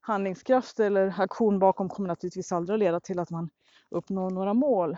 [0.01, 3.51] handlingskraft eller aktion bakom kommer naturligtvis aldrig att leda till att man
[3.89, 4.97] uppnår några mål.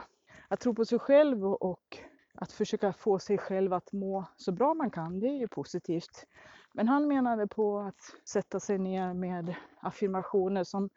[0.49, 1.99] Att tro på sig själv och
[2.35, 6.27] att försöka få sig själv att må så bra man kan, det är ju positivt.
[6.73, 10.91] Men han menade på att sätta sig ner med affirmationer som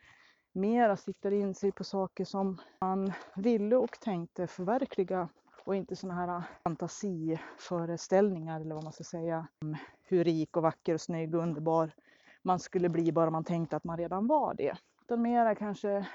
[0.54, 5.30] mera siktar in sig på saker som man ville och tänkte förverkliga
[5.68, 9.48] och inte sådana här ah, fantasiföreställningar eller vad man ska säga.
[9.62, 11.92] Om hur rik och vacker och snygg och underbar
[12.42, 14.78] man skulle bli bara man tänkte att man redan var det.
[15.02, 16.08] Utan mera kanske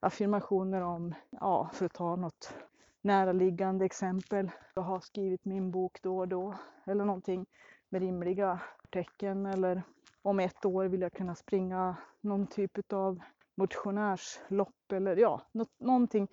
[0.00, 2.54] affirmationer om, ja, för att ta något
[3.02, 4.50] näraliggande exempel.
[4.74, 6.54] Jag har skrivit min bok då och då
[6.86, 7.46] eller någonting
[7.88, 9.82] med rimliga tecken eller
[10.22, 13.20] om ett år vill jag kunna springa någon typ av
[13.54, 16.28] motionärslopp eller ja, något, någonting.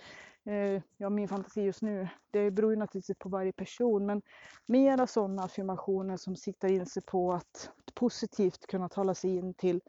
[0.46, 4.22] Eh, ja, min fantasi just nu, det beror ju naturligtvis på varje person, men
[4.66, 9.82] mera sådana affirmationer som siktar in sig på att positivt kunna tala sig in till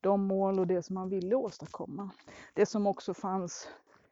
[0.00, 2.10] de mål och det som man ville åstadkomma.
[2.54, 3.68] Det som också fanns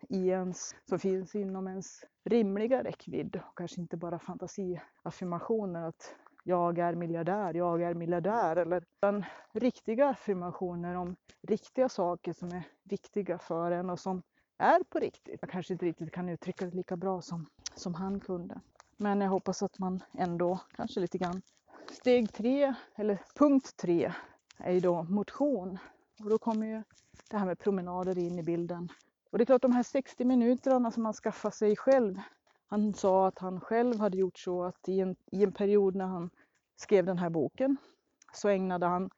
[0.08, 6.78] i ens, som finns inom ens rimliga räckvidd och kanske inte bara fantasiaffirmationer att jag
[6.78, 13.38] är miljardär, jag är miljardär eller utan riktiga affirmationer om riktiga saker som är viktiga
[13.38, 14.22] för en och som
[14.60, 15.38] är på riktigt.
[15.40, 18.60] Jag kanske inte riktigt kan uttrycka det lika bra som, som han kunde.
[18.96, 21.42] Men jag hoppas att man ändå kanske lite grann.
[21.90, 24.12] Steg tre, eller punkt tre,
[24.56, 25.78] är ju då motion.
[26.24, 26.82] Och då kommer ju
[27.30, 28.88] det här med promenader in i bilden.
[29.30, 32.20] Och det är klart de här 60 minuterna som man skaffar sig själv.
[32.66, 36.06] Han sa att han själv hade gjort så att i en, i en period när
[36.06, 36.30] han
[36.76, 37.76] skrev den här boken
[38.32, 39.10] så ägnade han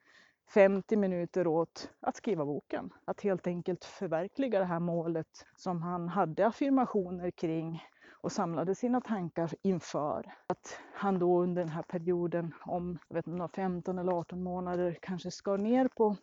[0.49, 2.89] 50 minuter åt att skriva boken.
[3.05, 7.83] Att helt enkelt förverkliga det här målet som han hade affirmationer kring
[8.23, 10.33] och samlade sina tankar inför.
[10.47, 14.97] Att han då under den här perioden om jag vet inte, 15 eller 18 månader
[15.01, 16.15] kanske skar ner på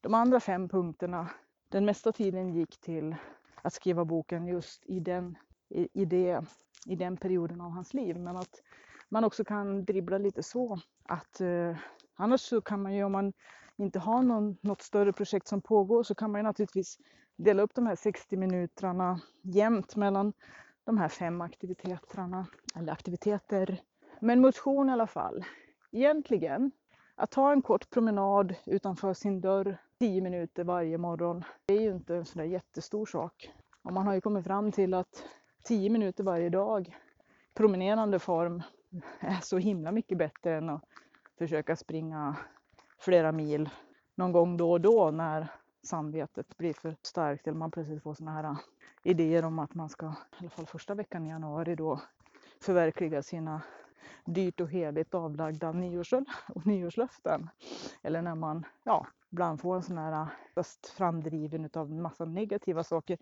[0.00, 1.30] de andra fem punkterna.
[1.68, 3.16] Den mesta tiden gick till
[3.62, 5.38] att skriva boken just i den,
[5.68, 6.44] i, i, det,
[6.86, 8.18] i den perioden av hans liv.
[8.18, 8.62] Men att
[9.08, 11.76] man också kan dribbla lite så att eh,
[12.14, 13.32] annars så kan man ju om man
[13.76, 16.98] inte har någon, något större projekt som pågår så kan man ju naturligtvis
[17.36, 20.32] dela upp de här 60 minuterna jämnt mellan
[20.84, 22.46] de här fem aktiviteterna
[22.76, 23.80] eller aktiviteter.
[24.20, 25.44] Men motion i alla fall.
[25.92, 26.70] Egentligen,
[27.14, 31.90] att ta en kort promenad utanför sin dörr 10 minuter varje morgon, det är ju
[31.90, 33.50] inte en sådär jättestor sak.
[33.82, 35.24] Och man har ju kommit fram till att
[35.64, 36.96] 10 minuter varje dag,
[37.54, 38.62] promenerande form,
[39.20, 40.84] är så himla mycket bättre än att
[41.38, 42.36] försöka springa
[42.98, 43.70] flera mil
[44.14, 45.48] någon gång då och då när
[45.82, 48.56] samvetet blir för starkt eller man plötsligt får sådana här äh,
[49.02, 52.00] idéer om att man ska, i alla fall första veckan i januari då,
[52.60, 53.62] förverkliga sina
[54.24, 57.50] dyrt och heligt avlagda nyårsöl och nyårslöften.
[58.02, 62.24] Eller när man, ja, ibland får en sån här äh, fast framdriven av en massa
[62.24, 63.18] negativa saker.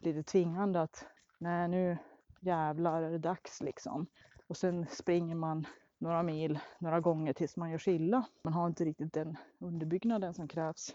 [0.00, 1.06] Lite tvingande att,
[1.38, 1.98] nej nu
[2.40, 4.06] jävlar är det dags liksom.
[4.46, 5.66] Och sen springer man
[5.98, 8.26] några mil några gånger tills man gör sig illa.
[8.42, 10.94] Man har inte riktigt den underbyggnaden som krävs.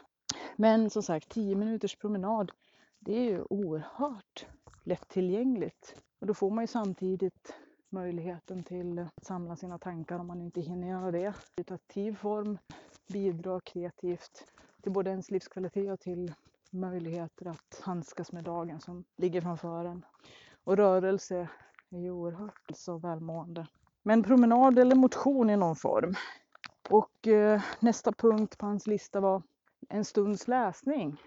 [0.56, 2.52] Men som sagt, 10 minuters promenad,
[3.00, 4.48] det är ju oerhört
[4.84, 5.96] lättillgängligt.
[6.20, 7.54] Och då får man ju samtidigt
[7.90, 11.34] möjligheten till att samla sina tankar om man inte hinner göra det.
[11.56, 12.58] I aktiv form
[13.08, 14.46] bidra kreativt
[14.82, 16.34] till både ens livskvalitet och till
[16.72, 20.06] möjligheter att handskas med dagen som ligger framför en.
[20.64, 21.50] Och rörelse
[21.90, 23.68] är ju oerhört så välmående.
[24.04, 26.14] Men promenad eller motion i någon form.
[26.90, 29.42] Och eh, nästa punkt på hans lista var
[29.90, 31.22] en stunds läsning.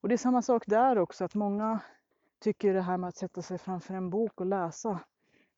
[0.00, 1.80] Och det är samma sak där också, att många
[2.40, 5.00] tycker det här med att sätta sig framför en bok och läsa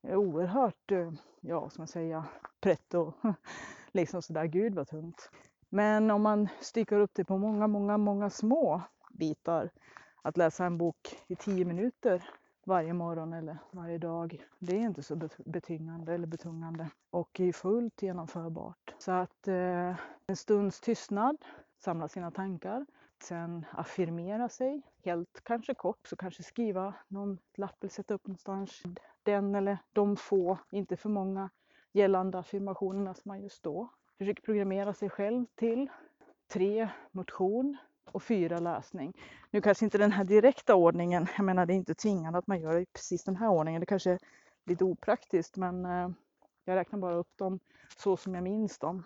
[0.02, 2.22] är oerhört, eh, ja, som man säger,
[2.60, 3.12] pretto.
[3.92, 5.30] liksom sådär, gud vad tungt.
[5.68, 9.70] Men om man styckar upp det på många, många, många små bitar,
[10.22, 12.30] att läsa en bok i tio minuter
[12.70, 18.02] varje morgon eller varje dag, det är inte så betyngande eller betungande och är fullt
[18.02, 18.94] genomförbart.
[18.98, 19.96] Så att eh,
[20.26, 21.36] en stunds tystnad,
[21.78, 22.86] samla sina tankar,
[23.22, 28.82] sen affirmera sig, helt kanske kort, så kanske skriva någon lapp eller sätta upp någonstans
[29.22, 31.50] den eller de få, inte för många,
[31.92, 33.88] gällande affirmationerna som man just då.
[34.18, 35.90] Försök programmera sig själv till
[36.48, 37.76] tre motion
[38.12, 39.12] och fyra läsning.
[39.50, 42.60] Nu kanske inte den här direkta ordningen, jag menar det är inte tvingande att man
[42.60, 44.18] gör det i precis den här ordningen, det kanske är
[44.66, 46.08] lite opraktiskt men eh,
[46.64, 47.60] jag räknar bara upp dem
[47.96, 49.04] så som jag minns dem.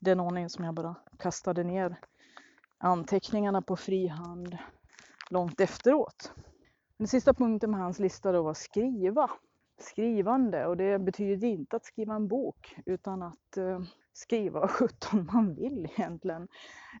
[0.00, 1.96] Den ordningen som jag bara kastade ner
[2.78, 4.58] anteckningarna på frihand
[5.30, 6.32] långt efteråt.
[6.96, 9.30] Den sista punkten med hans lista då var skriva.
[9.78, 13.80] Skrivande och det betyder inte att skriva en bok utan att eh,
[14.20, 16.48] skriva vad sjutton man vill egentligen.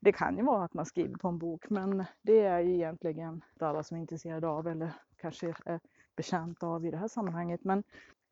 [0.00, 3.34] Det kan ju vara att man skriver på en bok men det är ju egentligen
[3.34, 5.80] inte alla som är intresserade av eller kanske är
[6.16, 7.64] betjänta av i det här sammanhanget.
[7.64, 7.82] Men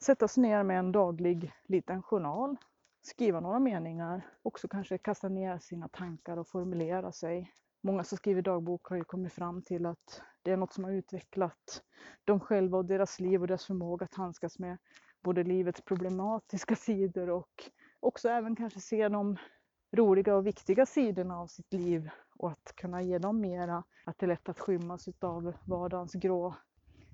[0.04, 2.56] sätta sig ner med en daglig liten journal,
[3.02, 7.52] skriva några meningar, också kanske kasta ner sina tankar och formulera sig.
[7.80, 10.90] Många som skriver dagbok har ju kommit fram till att det är något som har
[10.90, 11.82] utvecklat
[12.24, 14.78] dem själva och deras liv och deras förmåga att handskas med
[15.22, 17.70] både livets problematiska sidor och
[18.00, 19.36] också även kanske se de
[19.92, 23.84] roliga och viktiga sidorna av sitt liv och att kunna ge dem mera.
[24.04, 26.54] Att det är lätt att skymmas av vardagens grå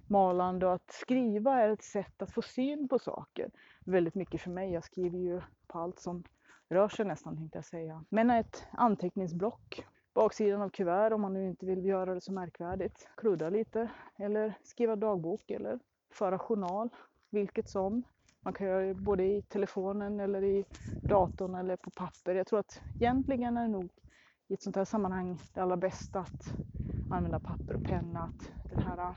[0.07, 3.51] malande och att skriva är ett sätt att få syn på saker.
[3.85, 4.73] Väldigt mycket för mig.
[4.73, 6.25] Jag skriver ju på allt som
[6.69, 8.05] rör sig nästan tänkte jag säga.
[8.09, 9.87] Men ett anteckningsblock.
[10.15, 13.09] Baksidan av kuvert om man nu inte vill göra det så märkvärdigt.
[13.17, 15.81] Kludda lite eller skriva dagbok eller
[16.13, 16.89] föra journal.
[17.31, 18.03] Vilket som.
[18.45, 20.65] Man kan göra det både i telefonen eller i
[21.09, 22.35] datorn eller på papper.
[22.35, 23.91] Jag tror att egentligen är det nog
[24.49, 26.55] i ett sånt här sammanhang det allra bästa att
[27.11, 28.25] använda papper och penna.
[28.25, 29.15] Att den här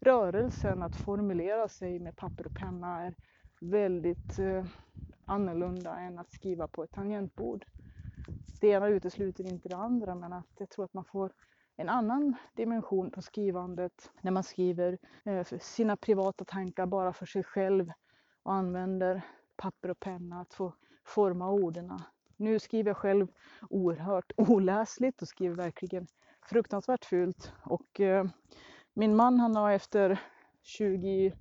[0.00, 3.14] rörelsen att formulera sig med papper och penna är
[3.60, 4.66] väldigt eh,
[5.24, 7.64] annorlunda än att skriva på ett tangentbord.
[8.60, 11.32] Det ena utesluter inte det andra men att jag tror att man får
[11.76, 17.44] en annan dimension på skrivandet när man skriver eh, sina privata tankar bara för sig
[17.44, 17.92] själv
[18.48, 19.22] och använder
[19.56, 20.72] papper och penna att få
[21.04, 22.02] forma orden.
[22.36, 23.26] Nu skriver jag själv
[23.70, 26.06] oerhört oläsligt och skriver verkligen
[26.42, 27.52] fruktansvärt fult.
[27.64, 28.24] Och eh,
[28.94, 30.20] min man han har efter
[30.62, 31.32] 20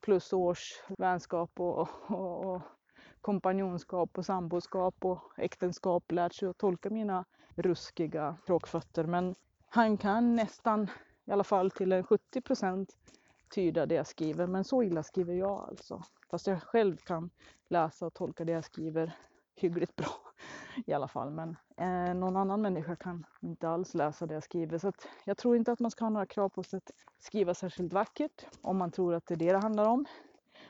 [0.00, 2.62] plus års vänskap och, och, och
[3.20, 7.24] kompanjonskap och samboskap och äktenskap lärt sig att tolka mina
[7.56, 9.04] ruskiga kråkfötter.
[9.04, 9.34] Men
[9.68, 10.90] han kan nästan,
[11.24, 12.96] i alla fall till en 70 procent,
[13.52, 14.46] tyda det jag skriver.
[14.46, 16.02] Men så illa skriver jag alltså.
[16.30, 17.30] Fast jag själv kan
[17.68, 19.16] läsa och tolka det jag skriver
[19.54, 20.08] hyggligt bra
[20.86, 21.30] i alla fall.
[21.30, 24.78] Men eh, någon annan människa kan inte alls läsa det jag skriver.
[24.78, 24.92] Så
[25.24, 28.46] jag tror inte att man ska ha några krav på sig att skriva särskilt vackert
[28.60, 30.04] om man tror att det är det det handlar om.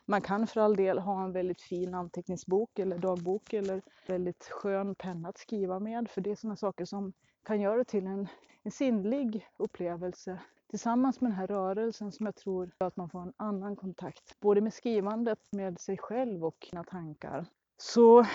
[0.04, 4.94] Man kan för all del ha en väldigt fin anteckningsbok eller dagbok eller väldigt skön
[4.94, 6.10] penna att skriva med.
[6.10, 7.12] För det är sådana saker som
[7.44, 8.28] kan göra det till en,
[8.62, 10.38] en sinnlig upplevelse
[10.72, 14.40] tillsammans med den här rörelsen som jag tror gör att man får en annan kontakt.
[14.40, 17.46] Både med skrivandet, med sig själv och sina tankar.
[17.76, 18.26] Så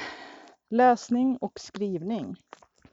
[0.69, 2.35] läsning och skrivning.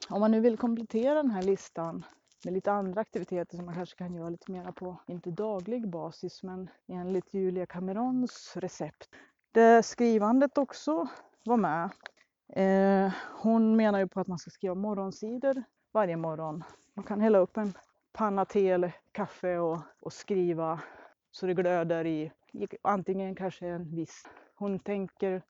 [0.09, 2.05] Om man nu vill komplettera den här listan
[2.45, 6.43] med lite andra aktiviteter som man kanske kan göra lite mera på, inte daglig basis,
[6.43, 9.09] men enligt Julia Camerons recept.
[9.53, 11.09] Där skrivandet också
[11.45, 11.91] var med.
[12.49, 16.65] Eh, hon menar ju på att man ska skriva morgonsidor varje morgon.
[16.95, 17.75] Man kan hälla upp en
[18.15, 20.81] panna te eller kaffe och, och skriva
[21.31, 22.33] så det glöder i
[22.83, 24.27] antingen kanske en viss...
[24.57, 25.43] Hon tänker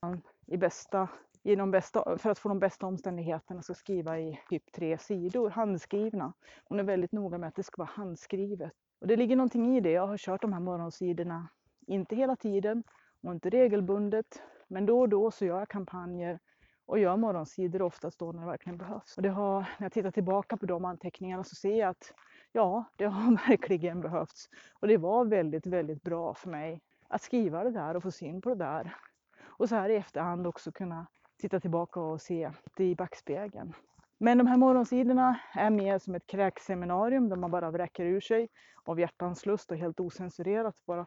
[0.47, 1.09] i bästa,
[1.43, 5.51] i de bästa, för att få de bästa omständigheterna så skriva i typ tre sidor
[5.51, 6.33] handskrivna.
[6.65, 8.73] Hon är väldigt noga med att det ska vara handskrivet.
[9.01, 9.91] Och det ligger någonting i det.
[9.91, 11.49] Jag har kört de här morgonsidorna,
[11.87, 12.83] inte hela tiden
[13.23, 16.39] och inte regelbundet, men då och då så gör jag kampanjer
[16.87, 19.17] och gör morgonsidor oftast då när det verkligen behövs.
[19.17, 22.15] Och det har, när jag tittar tillbaka på de anteckningarna så ser jag att
[22.55, 24.49] ja, det har verkligen behövts.
[24.73, 28.41] Och det var väldigt, väldigt bra för mig att skriva det där och få syn
[28.41, 28.97] på det där.
[29.45, 31.07] Och så här i efterhand också kunna
[31.41, 33.73] titta tillbaka och se det i backspegeln.
[34.19, 38.49] Men de här morgonsidorna är mer som ett kräkseminarium där man bara vräker ur sig
[38.85, 41.07] av hjärtans lust och helt osensurerat bara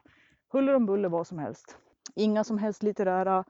[0.52, 1.78] huller om buller vad som helst.
[2.14, 3.44] Inga som helst litterära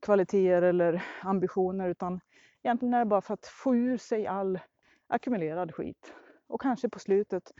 [0.00, 2.20] kvaliteter eller ambitioner utan
[2.62, 4.60] egentligen är det bara för att få ur sig all
[5.08, 6.14] ackumulerad skit
[6.50, 7.52] och kanske på slutet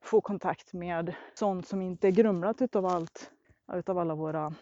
[0.00, 3.30] få kontakt med sånt som inte är grumlat utav allt,
[3.72, 4.54] utav alla våra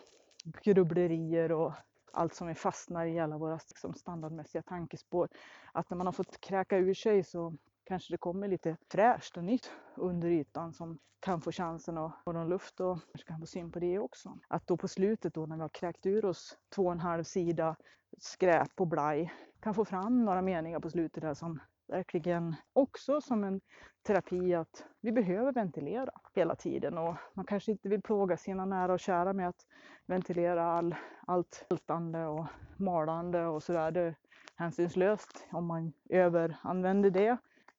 [0.63, 1.73] grubblerier och
[2.13, 5.29] allt som vi fastnar i alla våra liksom, standardmässiga tankespår.
[5.73, 9.45] Att när man har fått kräka ur sig så kanske det kommer lite fräscht och
[9.45, 13.47] nytt under ytan som kan få chansen att få någon luft och kanske kan få
[13.47, 14.39] syn på det också.
[14.49, 17.25] Att då på slutet då när vi har kräkt ur oss två och en halv
[17.25, 17.77] sida
[18.19, 23.45] skräp och blaj kan få fram några meningar på slutet där som verkligen också som
[23.45, 23.61] en
[24.03, 28.93] terapi att vi behöver ventilera hela tiden och man kanske inte vill plåga sina nära
[28.93, 29.67] och kära med att
[30.07, 30.95] ventilera all,
[31.27, 33.91] allt ältande och malande och sådär.
[33.91, 34.15] Det är
[34.57, 37.37] hänsynslöst om man överanvänder det.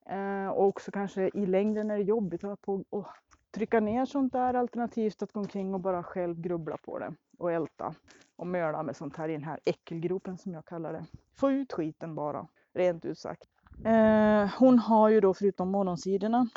[0.10, 3.08] Eh, och också kanske i längden är det jobbigt att på och
[3.52, 7.52] trycka ner sånt där alternativt att gå omkring och bara själv grubbla på det och
[7.52, 7.96] älta
[8.36, 11.06] och möla med sånt här i den här äckelgropen som jag kallar det.
[11.34, 13.57] Få ut skiten bara, rent ut sagt.
[13.86, 16.50] Eh, hon har ju då förutom morgonsidorna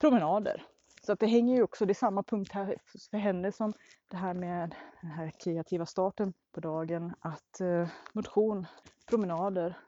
[0.00, 0.62] promenader.
[1.02, 2.76] Så att det hänger ju också, det är samma punkt här
[3.10, 3.72] för henne som
[4.10, 7.14] det här med den här kreativa starten på dagen.
[7.20, 8.66] Att eh, motion,
[9.06, 9.78] promenader.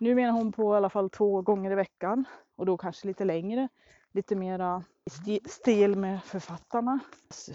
[0.00, 2.24] Nu menar hon på i alla fall två gånger i veckan
[2.56, 3.68] och då kanske lite längre.
[4.12, 4.84] Lite mera
[5.26, 6.98] i stil med författarna.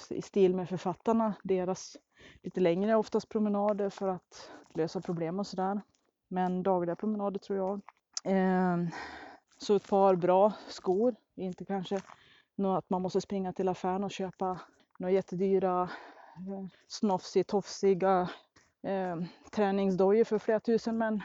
[0.09, 1.97] I stil med författarna, deras
[2.43, 5.81] lite längre oftast promenader för att lösa problem och sådär.
[6.27, 7.81] Men dagliga promenader tror jag.
[8.23, 8.77] Eh,
[9.57, 12.01] så ett par bra skor, inte kanske
[12.77, 14.59] att man måste springa till affären och köpa
[14.99, 18.29] några jättedyra eh, snofsig, tofsiga
[18.83, 19.15] eh,
[19.51, 21.21] träningsdojor för flera tusen men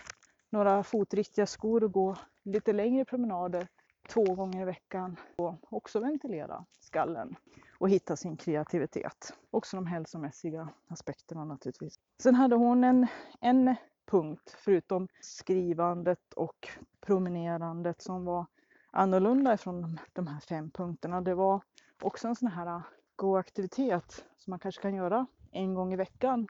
[0.51, 3.69] några fotriktiga skor och gå lite längre promenader
[4.09, 7.37] två gånger i veckan och också ventilera skallen
[7.79, 9.35] och hitta sin kreativitet.
[9.51, 11.99] Också de hälsomässiga aspekterna naturligtvis.
[12.23, 13.07] Sen hade hon en,
[13.41, 13.77] en
[14.07, 16.69] punkt förutom skrivandet och
[17.01, 18.47] promenerandet som var
[18.91, 21.21] annorlunda från de här fem punkterna.
[21.21, 21.61] Det var
[22.03, 22.83] också en sån här äh,
[23.17, 26.47] gå-aktivitet som man kanske kan göra en gång i veckan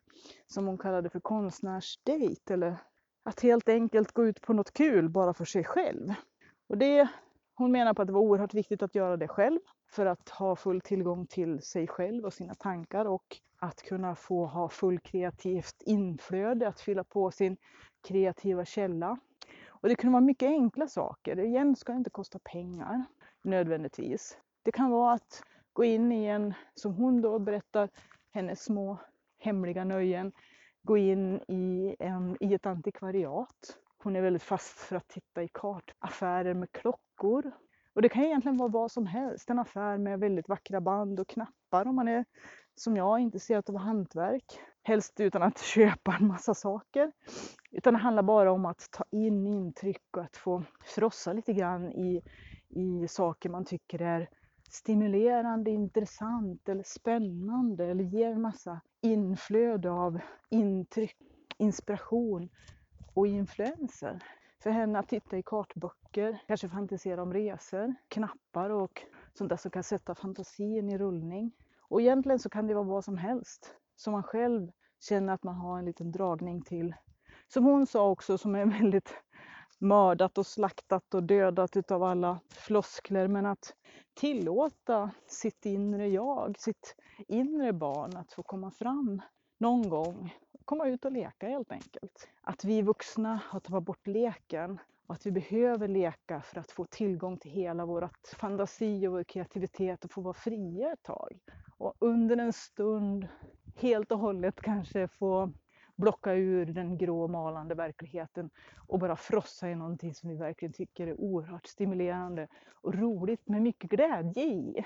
[0.47, 2.77] som hon kallade för konstnärsdejt eller
[3.23, 6.15] att helt enkelt gå ut på något kul bara för sig själv.
[6.67, 7.09] Och det,
[7.55, 10.57] hon menar på att det var oerhört viktigt att göra det själv för att ha
[10.57, 15.83] full tillgång till sig själv och sina tankar och att kunna få ha full kreativt
[15.87, 17.57] inflöde, att fylla på sin
[18.09, 19.19] kreativa källa.
[19.69, 21.37] Och det kunde vara mycket enkla saker.
[21.37, 23.05] Det igen ska inte kosta pengar
[23.43, 24.39] nödvändigtvis.
[24.63, 25.43] Det kan vara att
[25.73, 27.89] gå in i en, som hon då berättar,
[28.31, 28.99] hennes små
[29.39, 30.33] hemliga nöjen,
[30.83, 33.79] gå in i, en, i ett antikvariat.
[33.99, 37.53] Hon är väldigt fast för att titta i kartaffärer med klockor.
[37.95, 39.51] Och det kan egentligen vara vad som helst.
[39.51, 42.25] En affär med väldigt vackra band och knappar om man är
[42.75, 44.45] som jag intresserad av hantverk.
[44.83, 47.13] Helst utan att köpa en massa saker.
[47.71, 51.93] Utan det handlar bara om att ta in intryck och att få frossa lite grann
[51.93, 52.23] i,
[52.69, 54.29] i saker man tycker är
[54.71, 60.21] stimulerande, intressant eller spännande eller ger en massa inflöde av
[60.51, 61.17] intryck,
[61.59, 62.49] inspiration
[63.15, 64.23] och influenser.
[64.65, 69.03] För henne att titta i kartböcker, kanske fantisera om resor, knappar och
[69.35, 71.53] sånt där som kan sätta fantasin i rullning.
[71.81, 75.55] Och egentligen så kan det vara vad som helst som man själv känner att man
[75.55, 76.95] har en liten dragning till.
[77.49, 79.15] Som hon sa också, som är väldigt
[79.79, 83.75] mördat och slaktat och dödat utav alla floskler, men att
[84.15, 86.97] tillåta sitt inre jag, sitt
[87.29, 89.23] inre barn att få komma fram
[89.59, 90.35] någon gång.
[90.65, 92.29] Komma ut och leka helt enkelt.
[92.43, 96.85] Att vi vuxna har tagit bort leken och att vi behöver leka för att få
[96.85, 101.39] tillgång till hela vår fantasi och vår kreativitet och få vara fria ett tag.
[101.79, 103.29] Och under en stund
[103.77, 105.53] helt och hållet kanske få
[105.97, 111.07] blocka ur den grå malande verkligheten och bara frossa i någonting som vi verkligen tycker
[111.07, 112.49] är oerhört stimulerande
[112.83, 114.85] och roligt med mycket glädje i.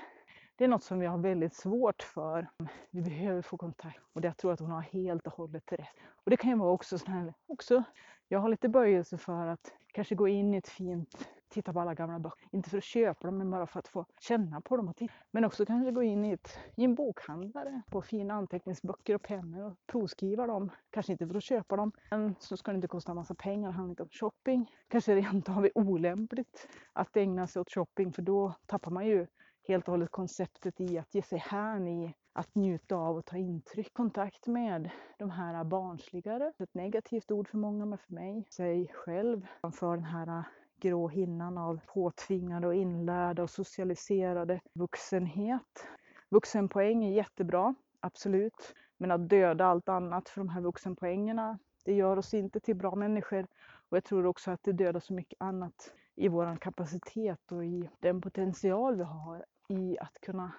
[0.59, 2.47] Det är något som vi har väldigt svårt för.
[2.89, 5.87] Vi behöver få kontakt och jag tror att hon har helt och hållet rätt.
[6.23, 7.83] Och det kan ju vara också sån här, också,
[8.27, 11.93] jag har lite böjelse för att kanske gå in i ett fint titta på alla
[11.93, 12.47] gamla böcker.
[12.51, 15.13] Inte för att köpa dem, men bara för att få känna på dem och titta.
[15.31, 19.63] Men också kanske gå in i, ett, i en bokhandlare på fina anteckningsböcker och pennor
[19.63, 20.69] och provskriva dem.
[20.89, 23.69] Kanske inte för att köpa dem, men så ska det inte kosta en massa pengar.
[23.69, 24.71] Det handlar inte om shopping.
[24.87, 29.27] Kanske rent av är olämpligt att ägna sig åt shopping, för då tappar man ju
[29.69, 33.37] helt och hållet konceptet i att ge sig hän i att njuta av och ta
[33.37, 33.93] intryck.
[33.93, 39.47] Kontakt med de här barnsligare, ett negativt ord för många men för mig, sig själv,
[39.73, 40.43] för den här
[40.79, 45.87] grå hinnan av påtvingade och inlärda och socialiserade vuxenhet.
[46.29, 48.75] Vuxenpoäng är jättebra, absolut.
[48.97, 52.95] Men att döda allt annat för de här vuxenpoängerna, det gör oss inte till bra
[52.95, 53.47] människor.
[53.89, 57.89] Och jag tror också att det dödar så mycket annat i vår kapacitet och i
[57.99, 60.51] den potential vi har i att kunna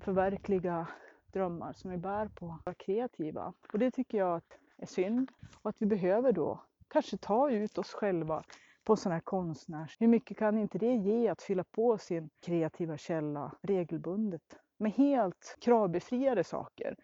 [0.00, 0.88] förverkliga
[1.32, 3.52] drömmar som vi bär på, vara kreativa.
[3.72, 5.30] Och det tycker jag att är synd
[5.62, 8.42] och att vi behöver då kanske ta ut oss själva
[8.84, 9.96] på sådana här konstnärs...
[10.00, 15.56] Hur mycket kan inte det ge att fylla på sin kreativa källa regelbundet med helt
[15.60, 16.96] kravbefriade saker?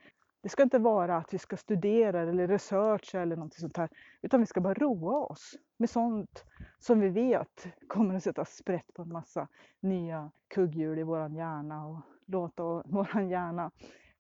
[0.43, 3.88] Det ska inte vara att vi ska studera eller researcha eller något sånt här,
[4.22, 6.45] utan vi ska bara roa oss med sånt
[6.78, 9.49] som vi vet kommer att sätta sprätt på en massa
[9.80, 13.70] nya kugghjul i våran hjärna och låta våran hjärna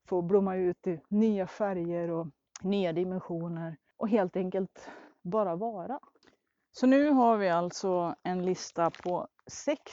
[0.04, 2.26] få blomma ut i nya färger och
[2.62, 4.90] nya dimensioner och helt enkelt
[5.22, 6.00] bara vara.
[6.72, 9.92] Så nu har vi alltså en lista på sex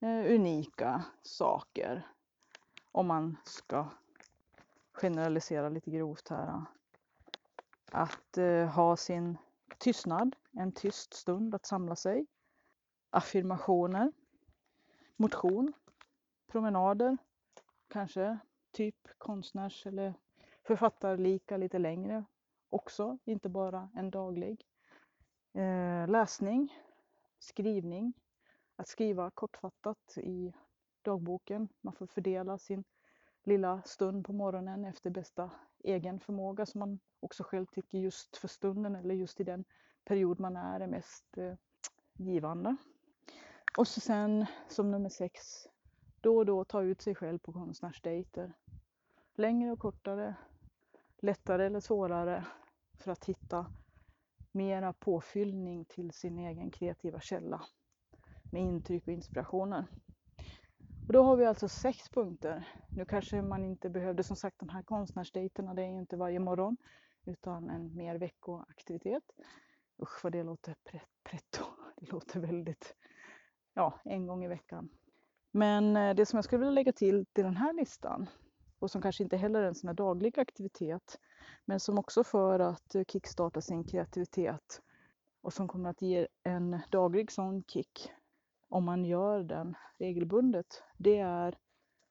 [0.00, 2.06] eh, unika saker
[2.92, 3.86] om man ska
[5.00, 6.62] generalisera lite grovt här.
[7.92, 9.38] Att eh, ha sin
[9.78, 12.26] tystnad, en tyst stund att samla sig.
[13.10, 14.12] Affirmationer,
[15.16, 15.72] motion,
[16.46, 17.16] promenader,
[17.88, 18.38] kanske
[18.72, 20.14] typ konstnärs eller
[20.62, 22.24] författarlika lite längre
[22.70, 24.66] också, inte bara en daglig.
[25.52, 26.74] Eh, läsning,
[27.38, 28.12] skrivning,
[28.76, 30.52] att skriva kortfattat i
[31.02, 31.68] dagboken.
[31.80, 32.84] Man får fördela sin
[33.44, 35.50] lilla stund på morgonen efter bästa
[35.84, 39.64] egen förmåga som man också själv tycker just för stunden eller just i den
[40.04, 41.54] period man är är mest eh,
[42.16, 42.76] givande.
[43.78, 45.66] Och så sen som nummer sex,
[46.20, 48.52] då och då ta ut sig själv på konstnärsdejter.
[49.34, 50.34] Längre och kortare,
[51.18, 52.44] lättare eller svårare
[52.98, 53.66] för att hitta
[54.52, 57.62] mera påfyllning till sin egen kreativa källa
[58.52, 59.86] med intryck och inspirationer.
[61.08, 62.68] Och då har vi alltså sex punkter.
[62.88, 66.38] Nu kanske man inte behövde, som sagt de här konstnärsdejterna, det är ju inte varje
[66.38, 66.76] morgon
[67.26, 69.22] utan en mer veckoaktivitet.
[70.02, 70.74] Usch vad det låter
[71.24, 71.64] pretto.
[71.96, 72.94] Det låter väldigt,
[73.74, 74.88] ja, en gång i veckan.
[75.50, 78.26] Men eh, det som jag skulle vilja lägga till till den här listan
[78.78, 81.18] och som kanske inte heller är en sån här daglig aktivitet
[81.64, 84.82] men som också för att eh, kickstarta sin kreativitet
[85.40, 88.10] och som kommer att ge en daglig sån kick
[88.68, 91.58] om man gör den regelbundet, det är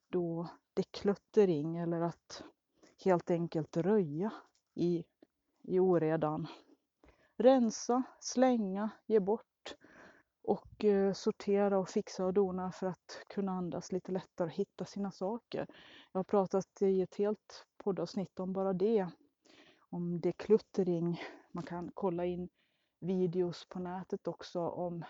[0.09, 2.43] då dekluttering eller att
[3.03, 4.31] helt enkelt röja
[4.73, 5.05] i,
[5.61, 6.47] i oredan.
[7.35, 9.75] Rensa, slänga, ge bort
[10.41, 14.85] och eh, sortera och fixa och dona för att kunna andas lite lättare och hitta
[14.85, 15.67] sina saker.
[16.11, 19.09] Jag har pratat i ett helt poddavsnitt om bara det.
[19.89, 21.21] Om dekluttering.
[21.51, 22.49] Man kan kolla in
[22.99, 25.05] videos på nätet också om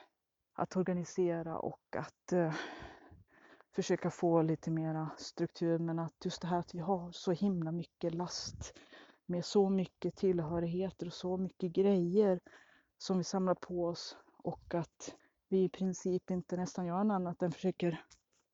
[0.57, 2.53] att organisera och att eh,
[3.75, 5.79] försöka få lite mera struktur.
[5.79, 8.73] Men att just det här att vi har så himla mycket last
[9.25, 12.39] med så mycket tillhörigheter och så mycket grejer
[12.97, 15.15] som vi samlar på oss och att
[15.49, 18.03] vi i princip inte nästan gör något annat än försöker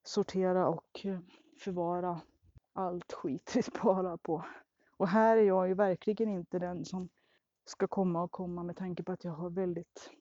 [0.03, 1.19] sortera och eh,
[1.59, 2.21] förvara
[2.73, 4.45] allt skit vi sparar på.
[4.97, 7.09] Och här är jag ju verkligen inte den som
[7.65, 10.11] ska komma och komma med tanke på att jag har väldigt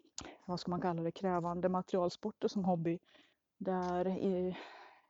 [0.46, 2.98] vad ska man kalla det, krävande materialsporter som hobby.
[3.58, 4.16] Där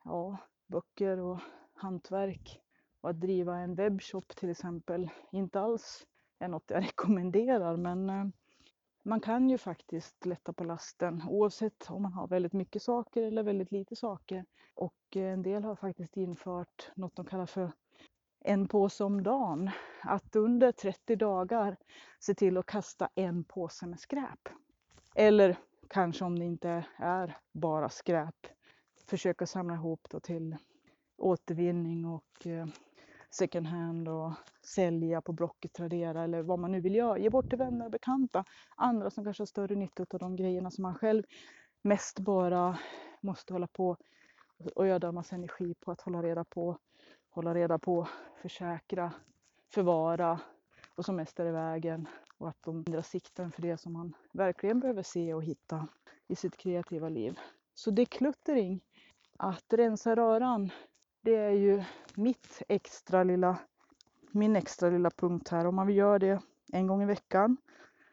[0.04, 0.36] ja,
[0.66, 1.38] böcker och
[1.74, 2.60] hantverk
[3.00, 6.06] och att driva en webbshop till exempel inte alls
[6.38, 8.24] är något jag rekommenderar men eh,
[9.04, 13.42] man kan ju faktiskt lätta på lasten oavsett om man har väldigt mycket saker eller
[13.42, 14.44] väldigt lite saker.
[14.74, 17.72] Och eh, en del har faktiskt infört något de kallar för
[18.40, 19.70] en påse om dagen.
[20.02, 21.76] Att under 30 dagar
[22.20, 24.48] se till att kasta en påse med skräp.
[25.14, 25.56] Eller
[25.88, 28.46] kanske om det inte är bara skräp,
[29.06, 30.56] försöka samla ihop det till
[31.18, 32.66] återvinning och eh,
[33.30, 34.32] second hand och
[34.62, 37.18] sälja på Blocket, Tradera eller vad man nu vill göra.
[37.18, 38.44] Ge bort till vänner och bekanta.
[38.76, 41.22] Andra som kanske har större nytta av de grejerna som man själv
[41.82, 42.78] mest bara
[43.20, 43.96] måste hålla på
[44.74, 46.78] och öda en massa energi på att hålla reda på,
[47.30, 48.08] hålla reda på,
[48.42, 49.12] försäkra,
[49.74, 50.40] förvara
[50.94, 52.08] och som mest är i vägen
[52.42, 55.88] och att de ändrar sikten för det som man verkligen behöver se och hitta
[56.28, 57.38] i sitt kreativa liv.
[57.74, 58.80] Så decluttering,
[59.38, 60.70] att rensa röran,
[61.20, 61.82] det är ju
[62.14, 63.58] mitt extra lilla,
[64.30, 65.66] min extra lilla punkt här.
[65.66, 67.56] Om man vill göra det en gång i veckan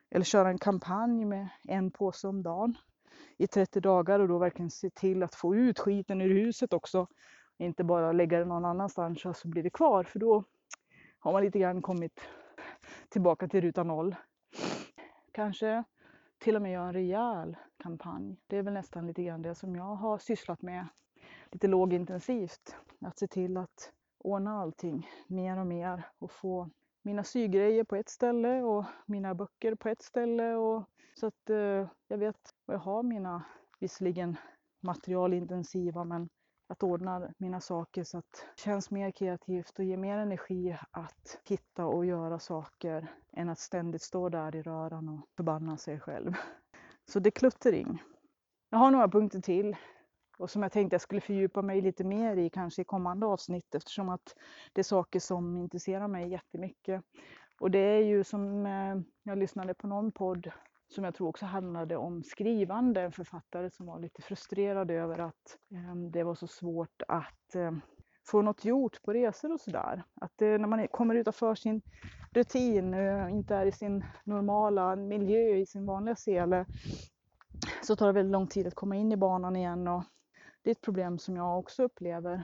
[0.09, 2.77] eller köra en kampanj med en påse om dagen
[3.37, 7.07] i 30 dagar och då verkligen se till att få ut skiten ur huset också.
[7.57, 10.43] Inte bara lägga det någon annanstans så blir det kvar för då
[11.19, 12.19] har man lite grann kommit
[13.09, 14.15] tillbaka till ruta noll.
[15.31, 15.83] Kanske
[16.37, 18.37] till och med göra en rejäl kampanj.
[18.47, 20.87] Det är väl nästan lite grann det som jag har sysslat med
[21.51, 22.75] lite lågintensivt.
[23.01, 26.69] Att se till att ordna allting mer och mer och få
[27.01, 30.55] mina sygrejer på ett ställe och mina böcker på ett ställe.
[30.55, 30.83] Och,
[31.15, 33.45] så att eh, jag vet var jag har mina,
[33.79, 34.37] visserligen
[34.81, 36.29] materialintensiva men
[36.69, 41.39] att ordna mina saker så att det känns mer kreativt och ger mer energi att
[41.43, 46.33] hitta och göra saker än att ständigt stå där i röran och förbanna sig själv.
[47.05, 48.03] Så det är kluttering.
[48.69, 49.75] Jag har några punkter till
[50.37, 53.75] och som jag tänkte jag skulle fördjupa mig lite mer i kanske i kommande avsnitt
[53.75, 54.35] eftersom att
[54.73, 57.03] det är saker som intresserar mig jättemycket.
[57.59, 60.51] Och det är ju som eh, jag lyssnade på någon podd
[60.89, 65.57] som jag tror också handlade om skrivande, en författare som var lite frustrerad över att
[65.71, 67.71] eh, det var så svårt att eh,
[68.27, 70.03] få något gjort på resor och sådär.
[70.21, 71.81] Att när man kommer utanför sin
[72.33, 76.65] rutin, eh, inte är i sin normala miljö, i sin vanliga sele,
[77.83, 80.03] så tar det väldigt lång tid att komma in i banan igen och
[80.63, 82.43] det är ett problem som jag också upplever.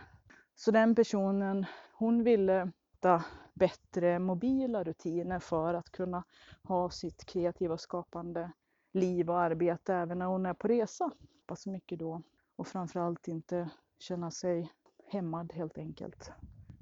[0.55, 2.71] Så den personen, hon ville
[3.05, 6.23] hitta bättre mobila rutiner för att kunna
[6.63, 8.51] ha sitt kreativa och skapande
[8.93, 11.11] liv och arbete även när hon är på resa.
[11.55, 12.21] Så mycket då.
[12.55, 14.71] Och framförallt inte känna sig
[15.11, 16.31] hämmad helt enkelt.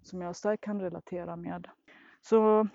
[0.03, 1.67] Som jag starkt kan relatera med.
[2.21, 2.67] Så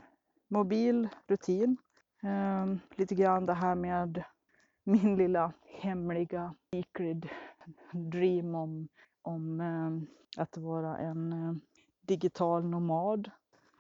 [0.48, 1.76] mobil rutin.
[2.22, 4.24] Ehm, lite grann det här med
[4.84, 7.24] min lilla hemliga secret
[7.92, 8.88] dream om,
[9.22, 11.54] om eh, att vara en eh,
[12.08, 13.30] digital nomad.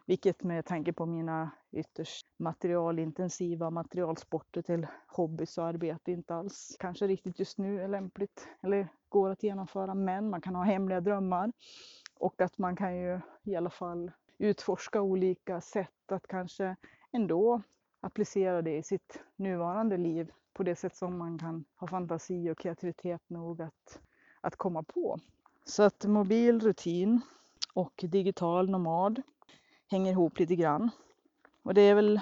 [0.06, 7.06] Vilket med tanke på mina ytterst materialintensiva materialsporter till hobbys och arbete inte alls kanske
[7.06, 9.94] riktigt just nu är lämpligt eller går att genomföra.
[9.94, 11.52] Men man kan ha hemliga drömmar
[12.14, 16.76] och att man kan ju i alla fall utforska olika sätt att kanske
[17.12, 17.62] ändå
[18.00, 22.58] applicera det i sitt nuvarande liv på det sätt som man kan ha fantasi och
[22.58, 24.00] kreativitet nog att,
[24.40, 25.18] att komma på.
[25.64, 27.20] Så att mobil rutin
[27.78, 29.22] och digital nomad
[29.90, 30.90] hänger ihop lite grann.
[31.62, 32.20] Och det är väl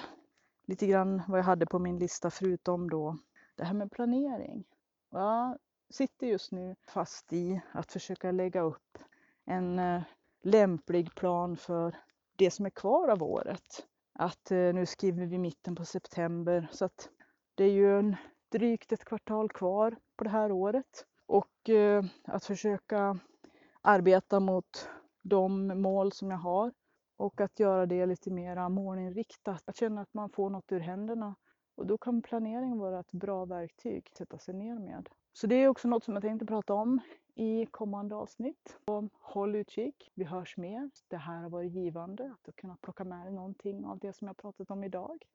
[0.65, 3.17] lite grann vad jag hade på min lista förutom då
[3.55, 4.63] det här med planering.
[5.09, 5.57] Jag
[5.89, 8.97] sitter just nu fast i att försöka lägga upp
[9.45, 10.01] en eh,
[10.43, 11.95] lämplig plan för
[12.35, 13.87] det som är kvar av året.
[14.13, 17.09] Att eh, nu skriver vi mitten på september så att
[17.55, 18.15] det är ju en,
[18.49, 23.19] drygt ett kvartal kvar på det här året och eh, att försöka
[23.81, 24.89] arbeta mot
[25.27, 26.71] de mål som jag har
[27.17, 29.63] och att göra det lite mer målinriktat.
[29.65, 31.35] Att känna att man får något ur händerna
[31.75, 35.09] och då kan planering vara ett bra verktyg att sätta sig ner med.
[35.33, 36.99] Så det är också något som jag tänkte prata om
[37.35, 38.79] i kommande avsnitt.
[38.85, 40.89] Så håll utkik, vi hörs mer.
[41.07, 44.71] Det här har varit givande att kunna plocka med någonting av det som jag pratat
[44.71, 45.25] om idag.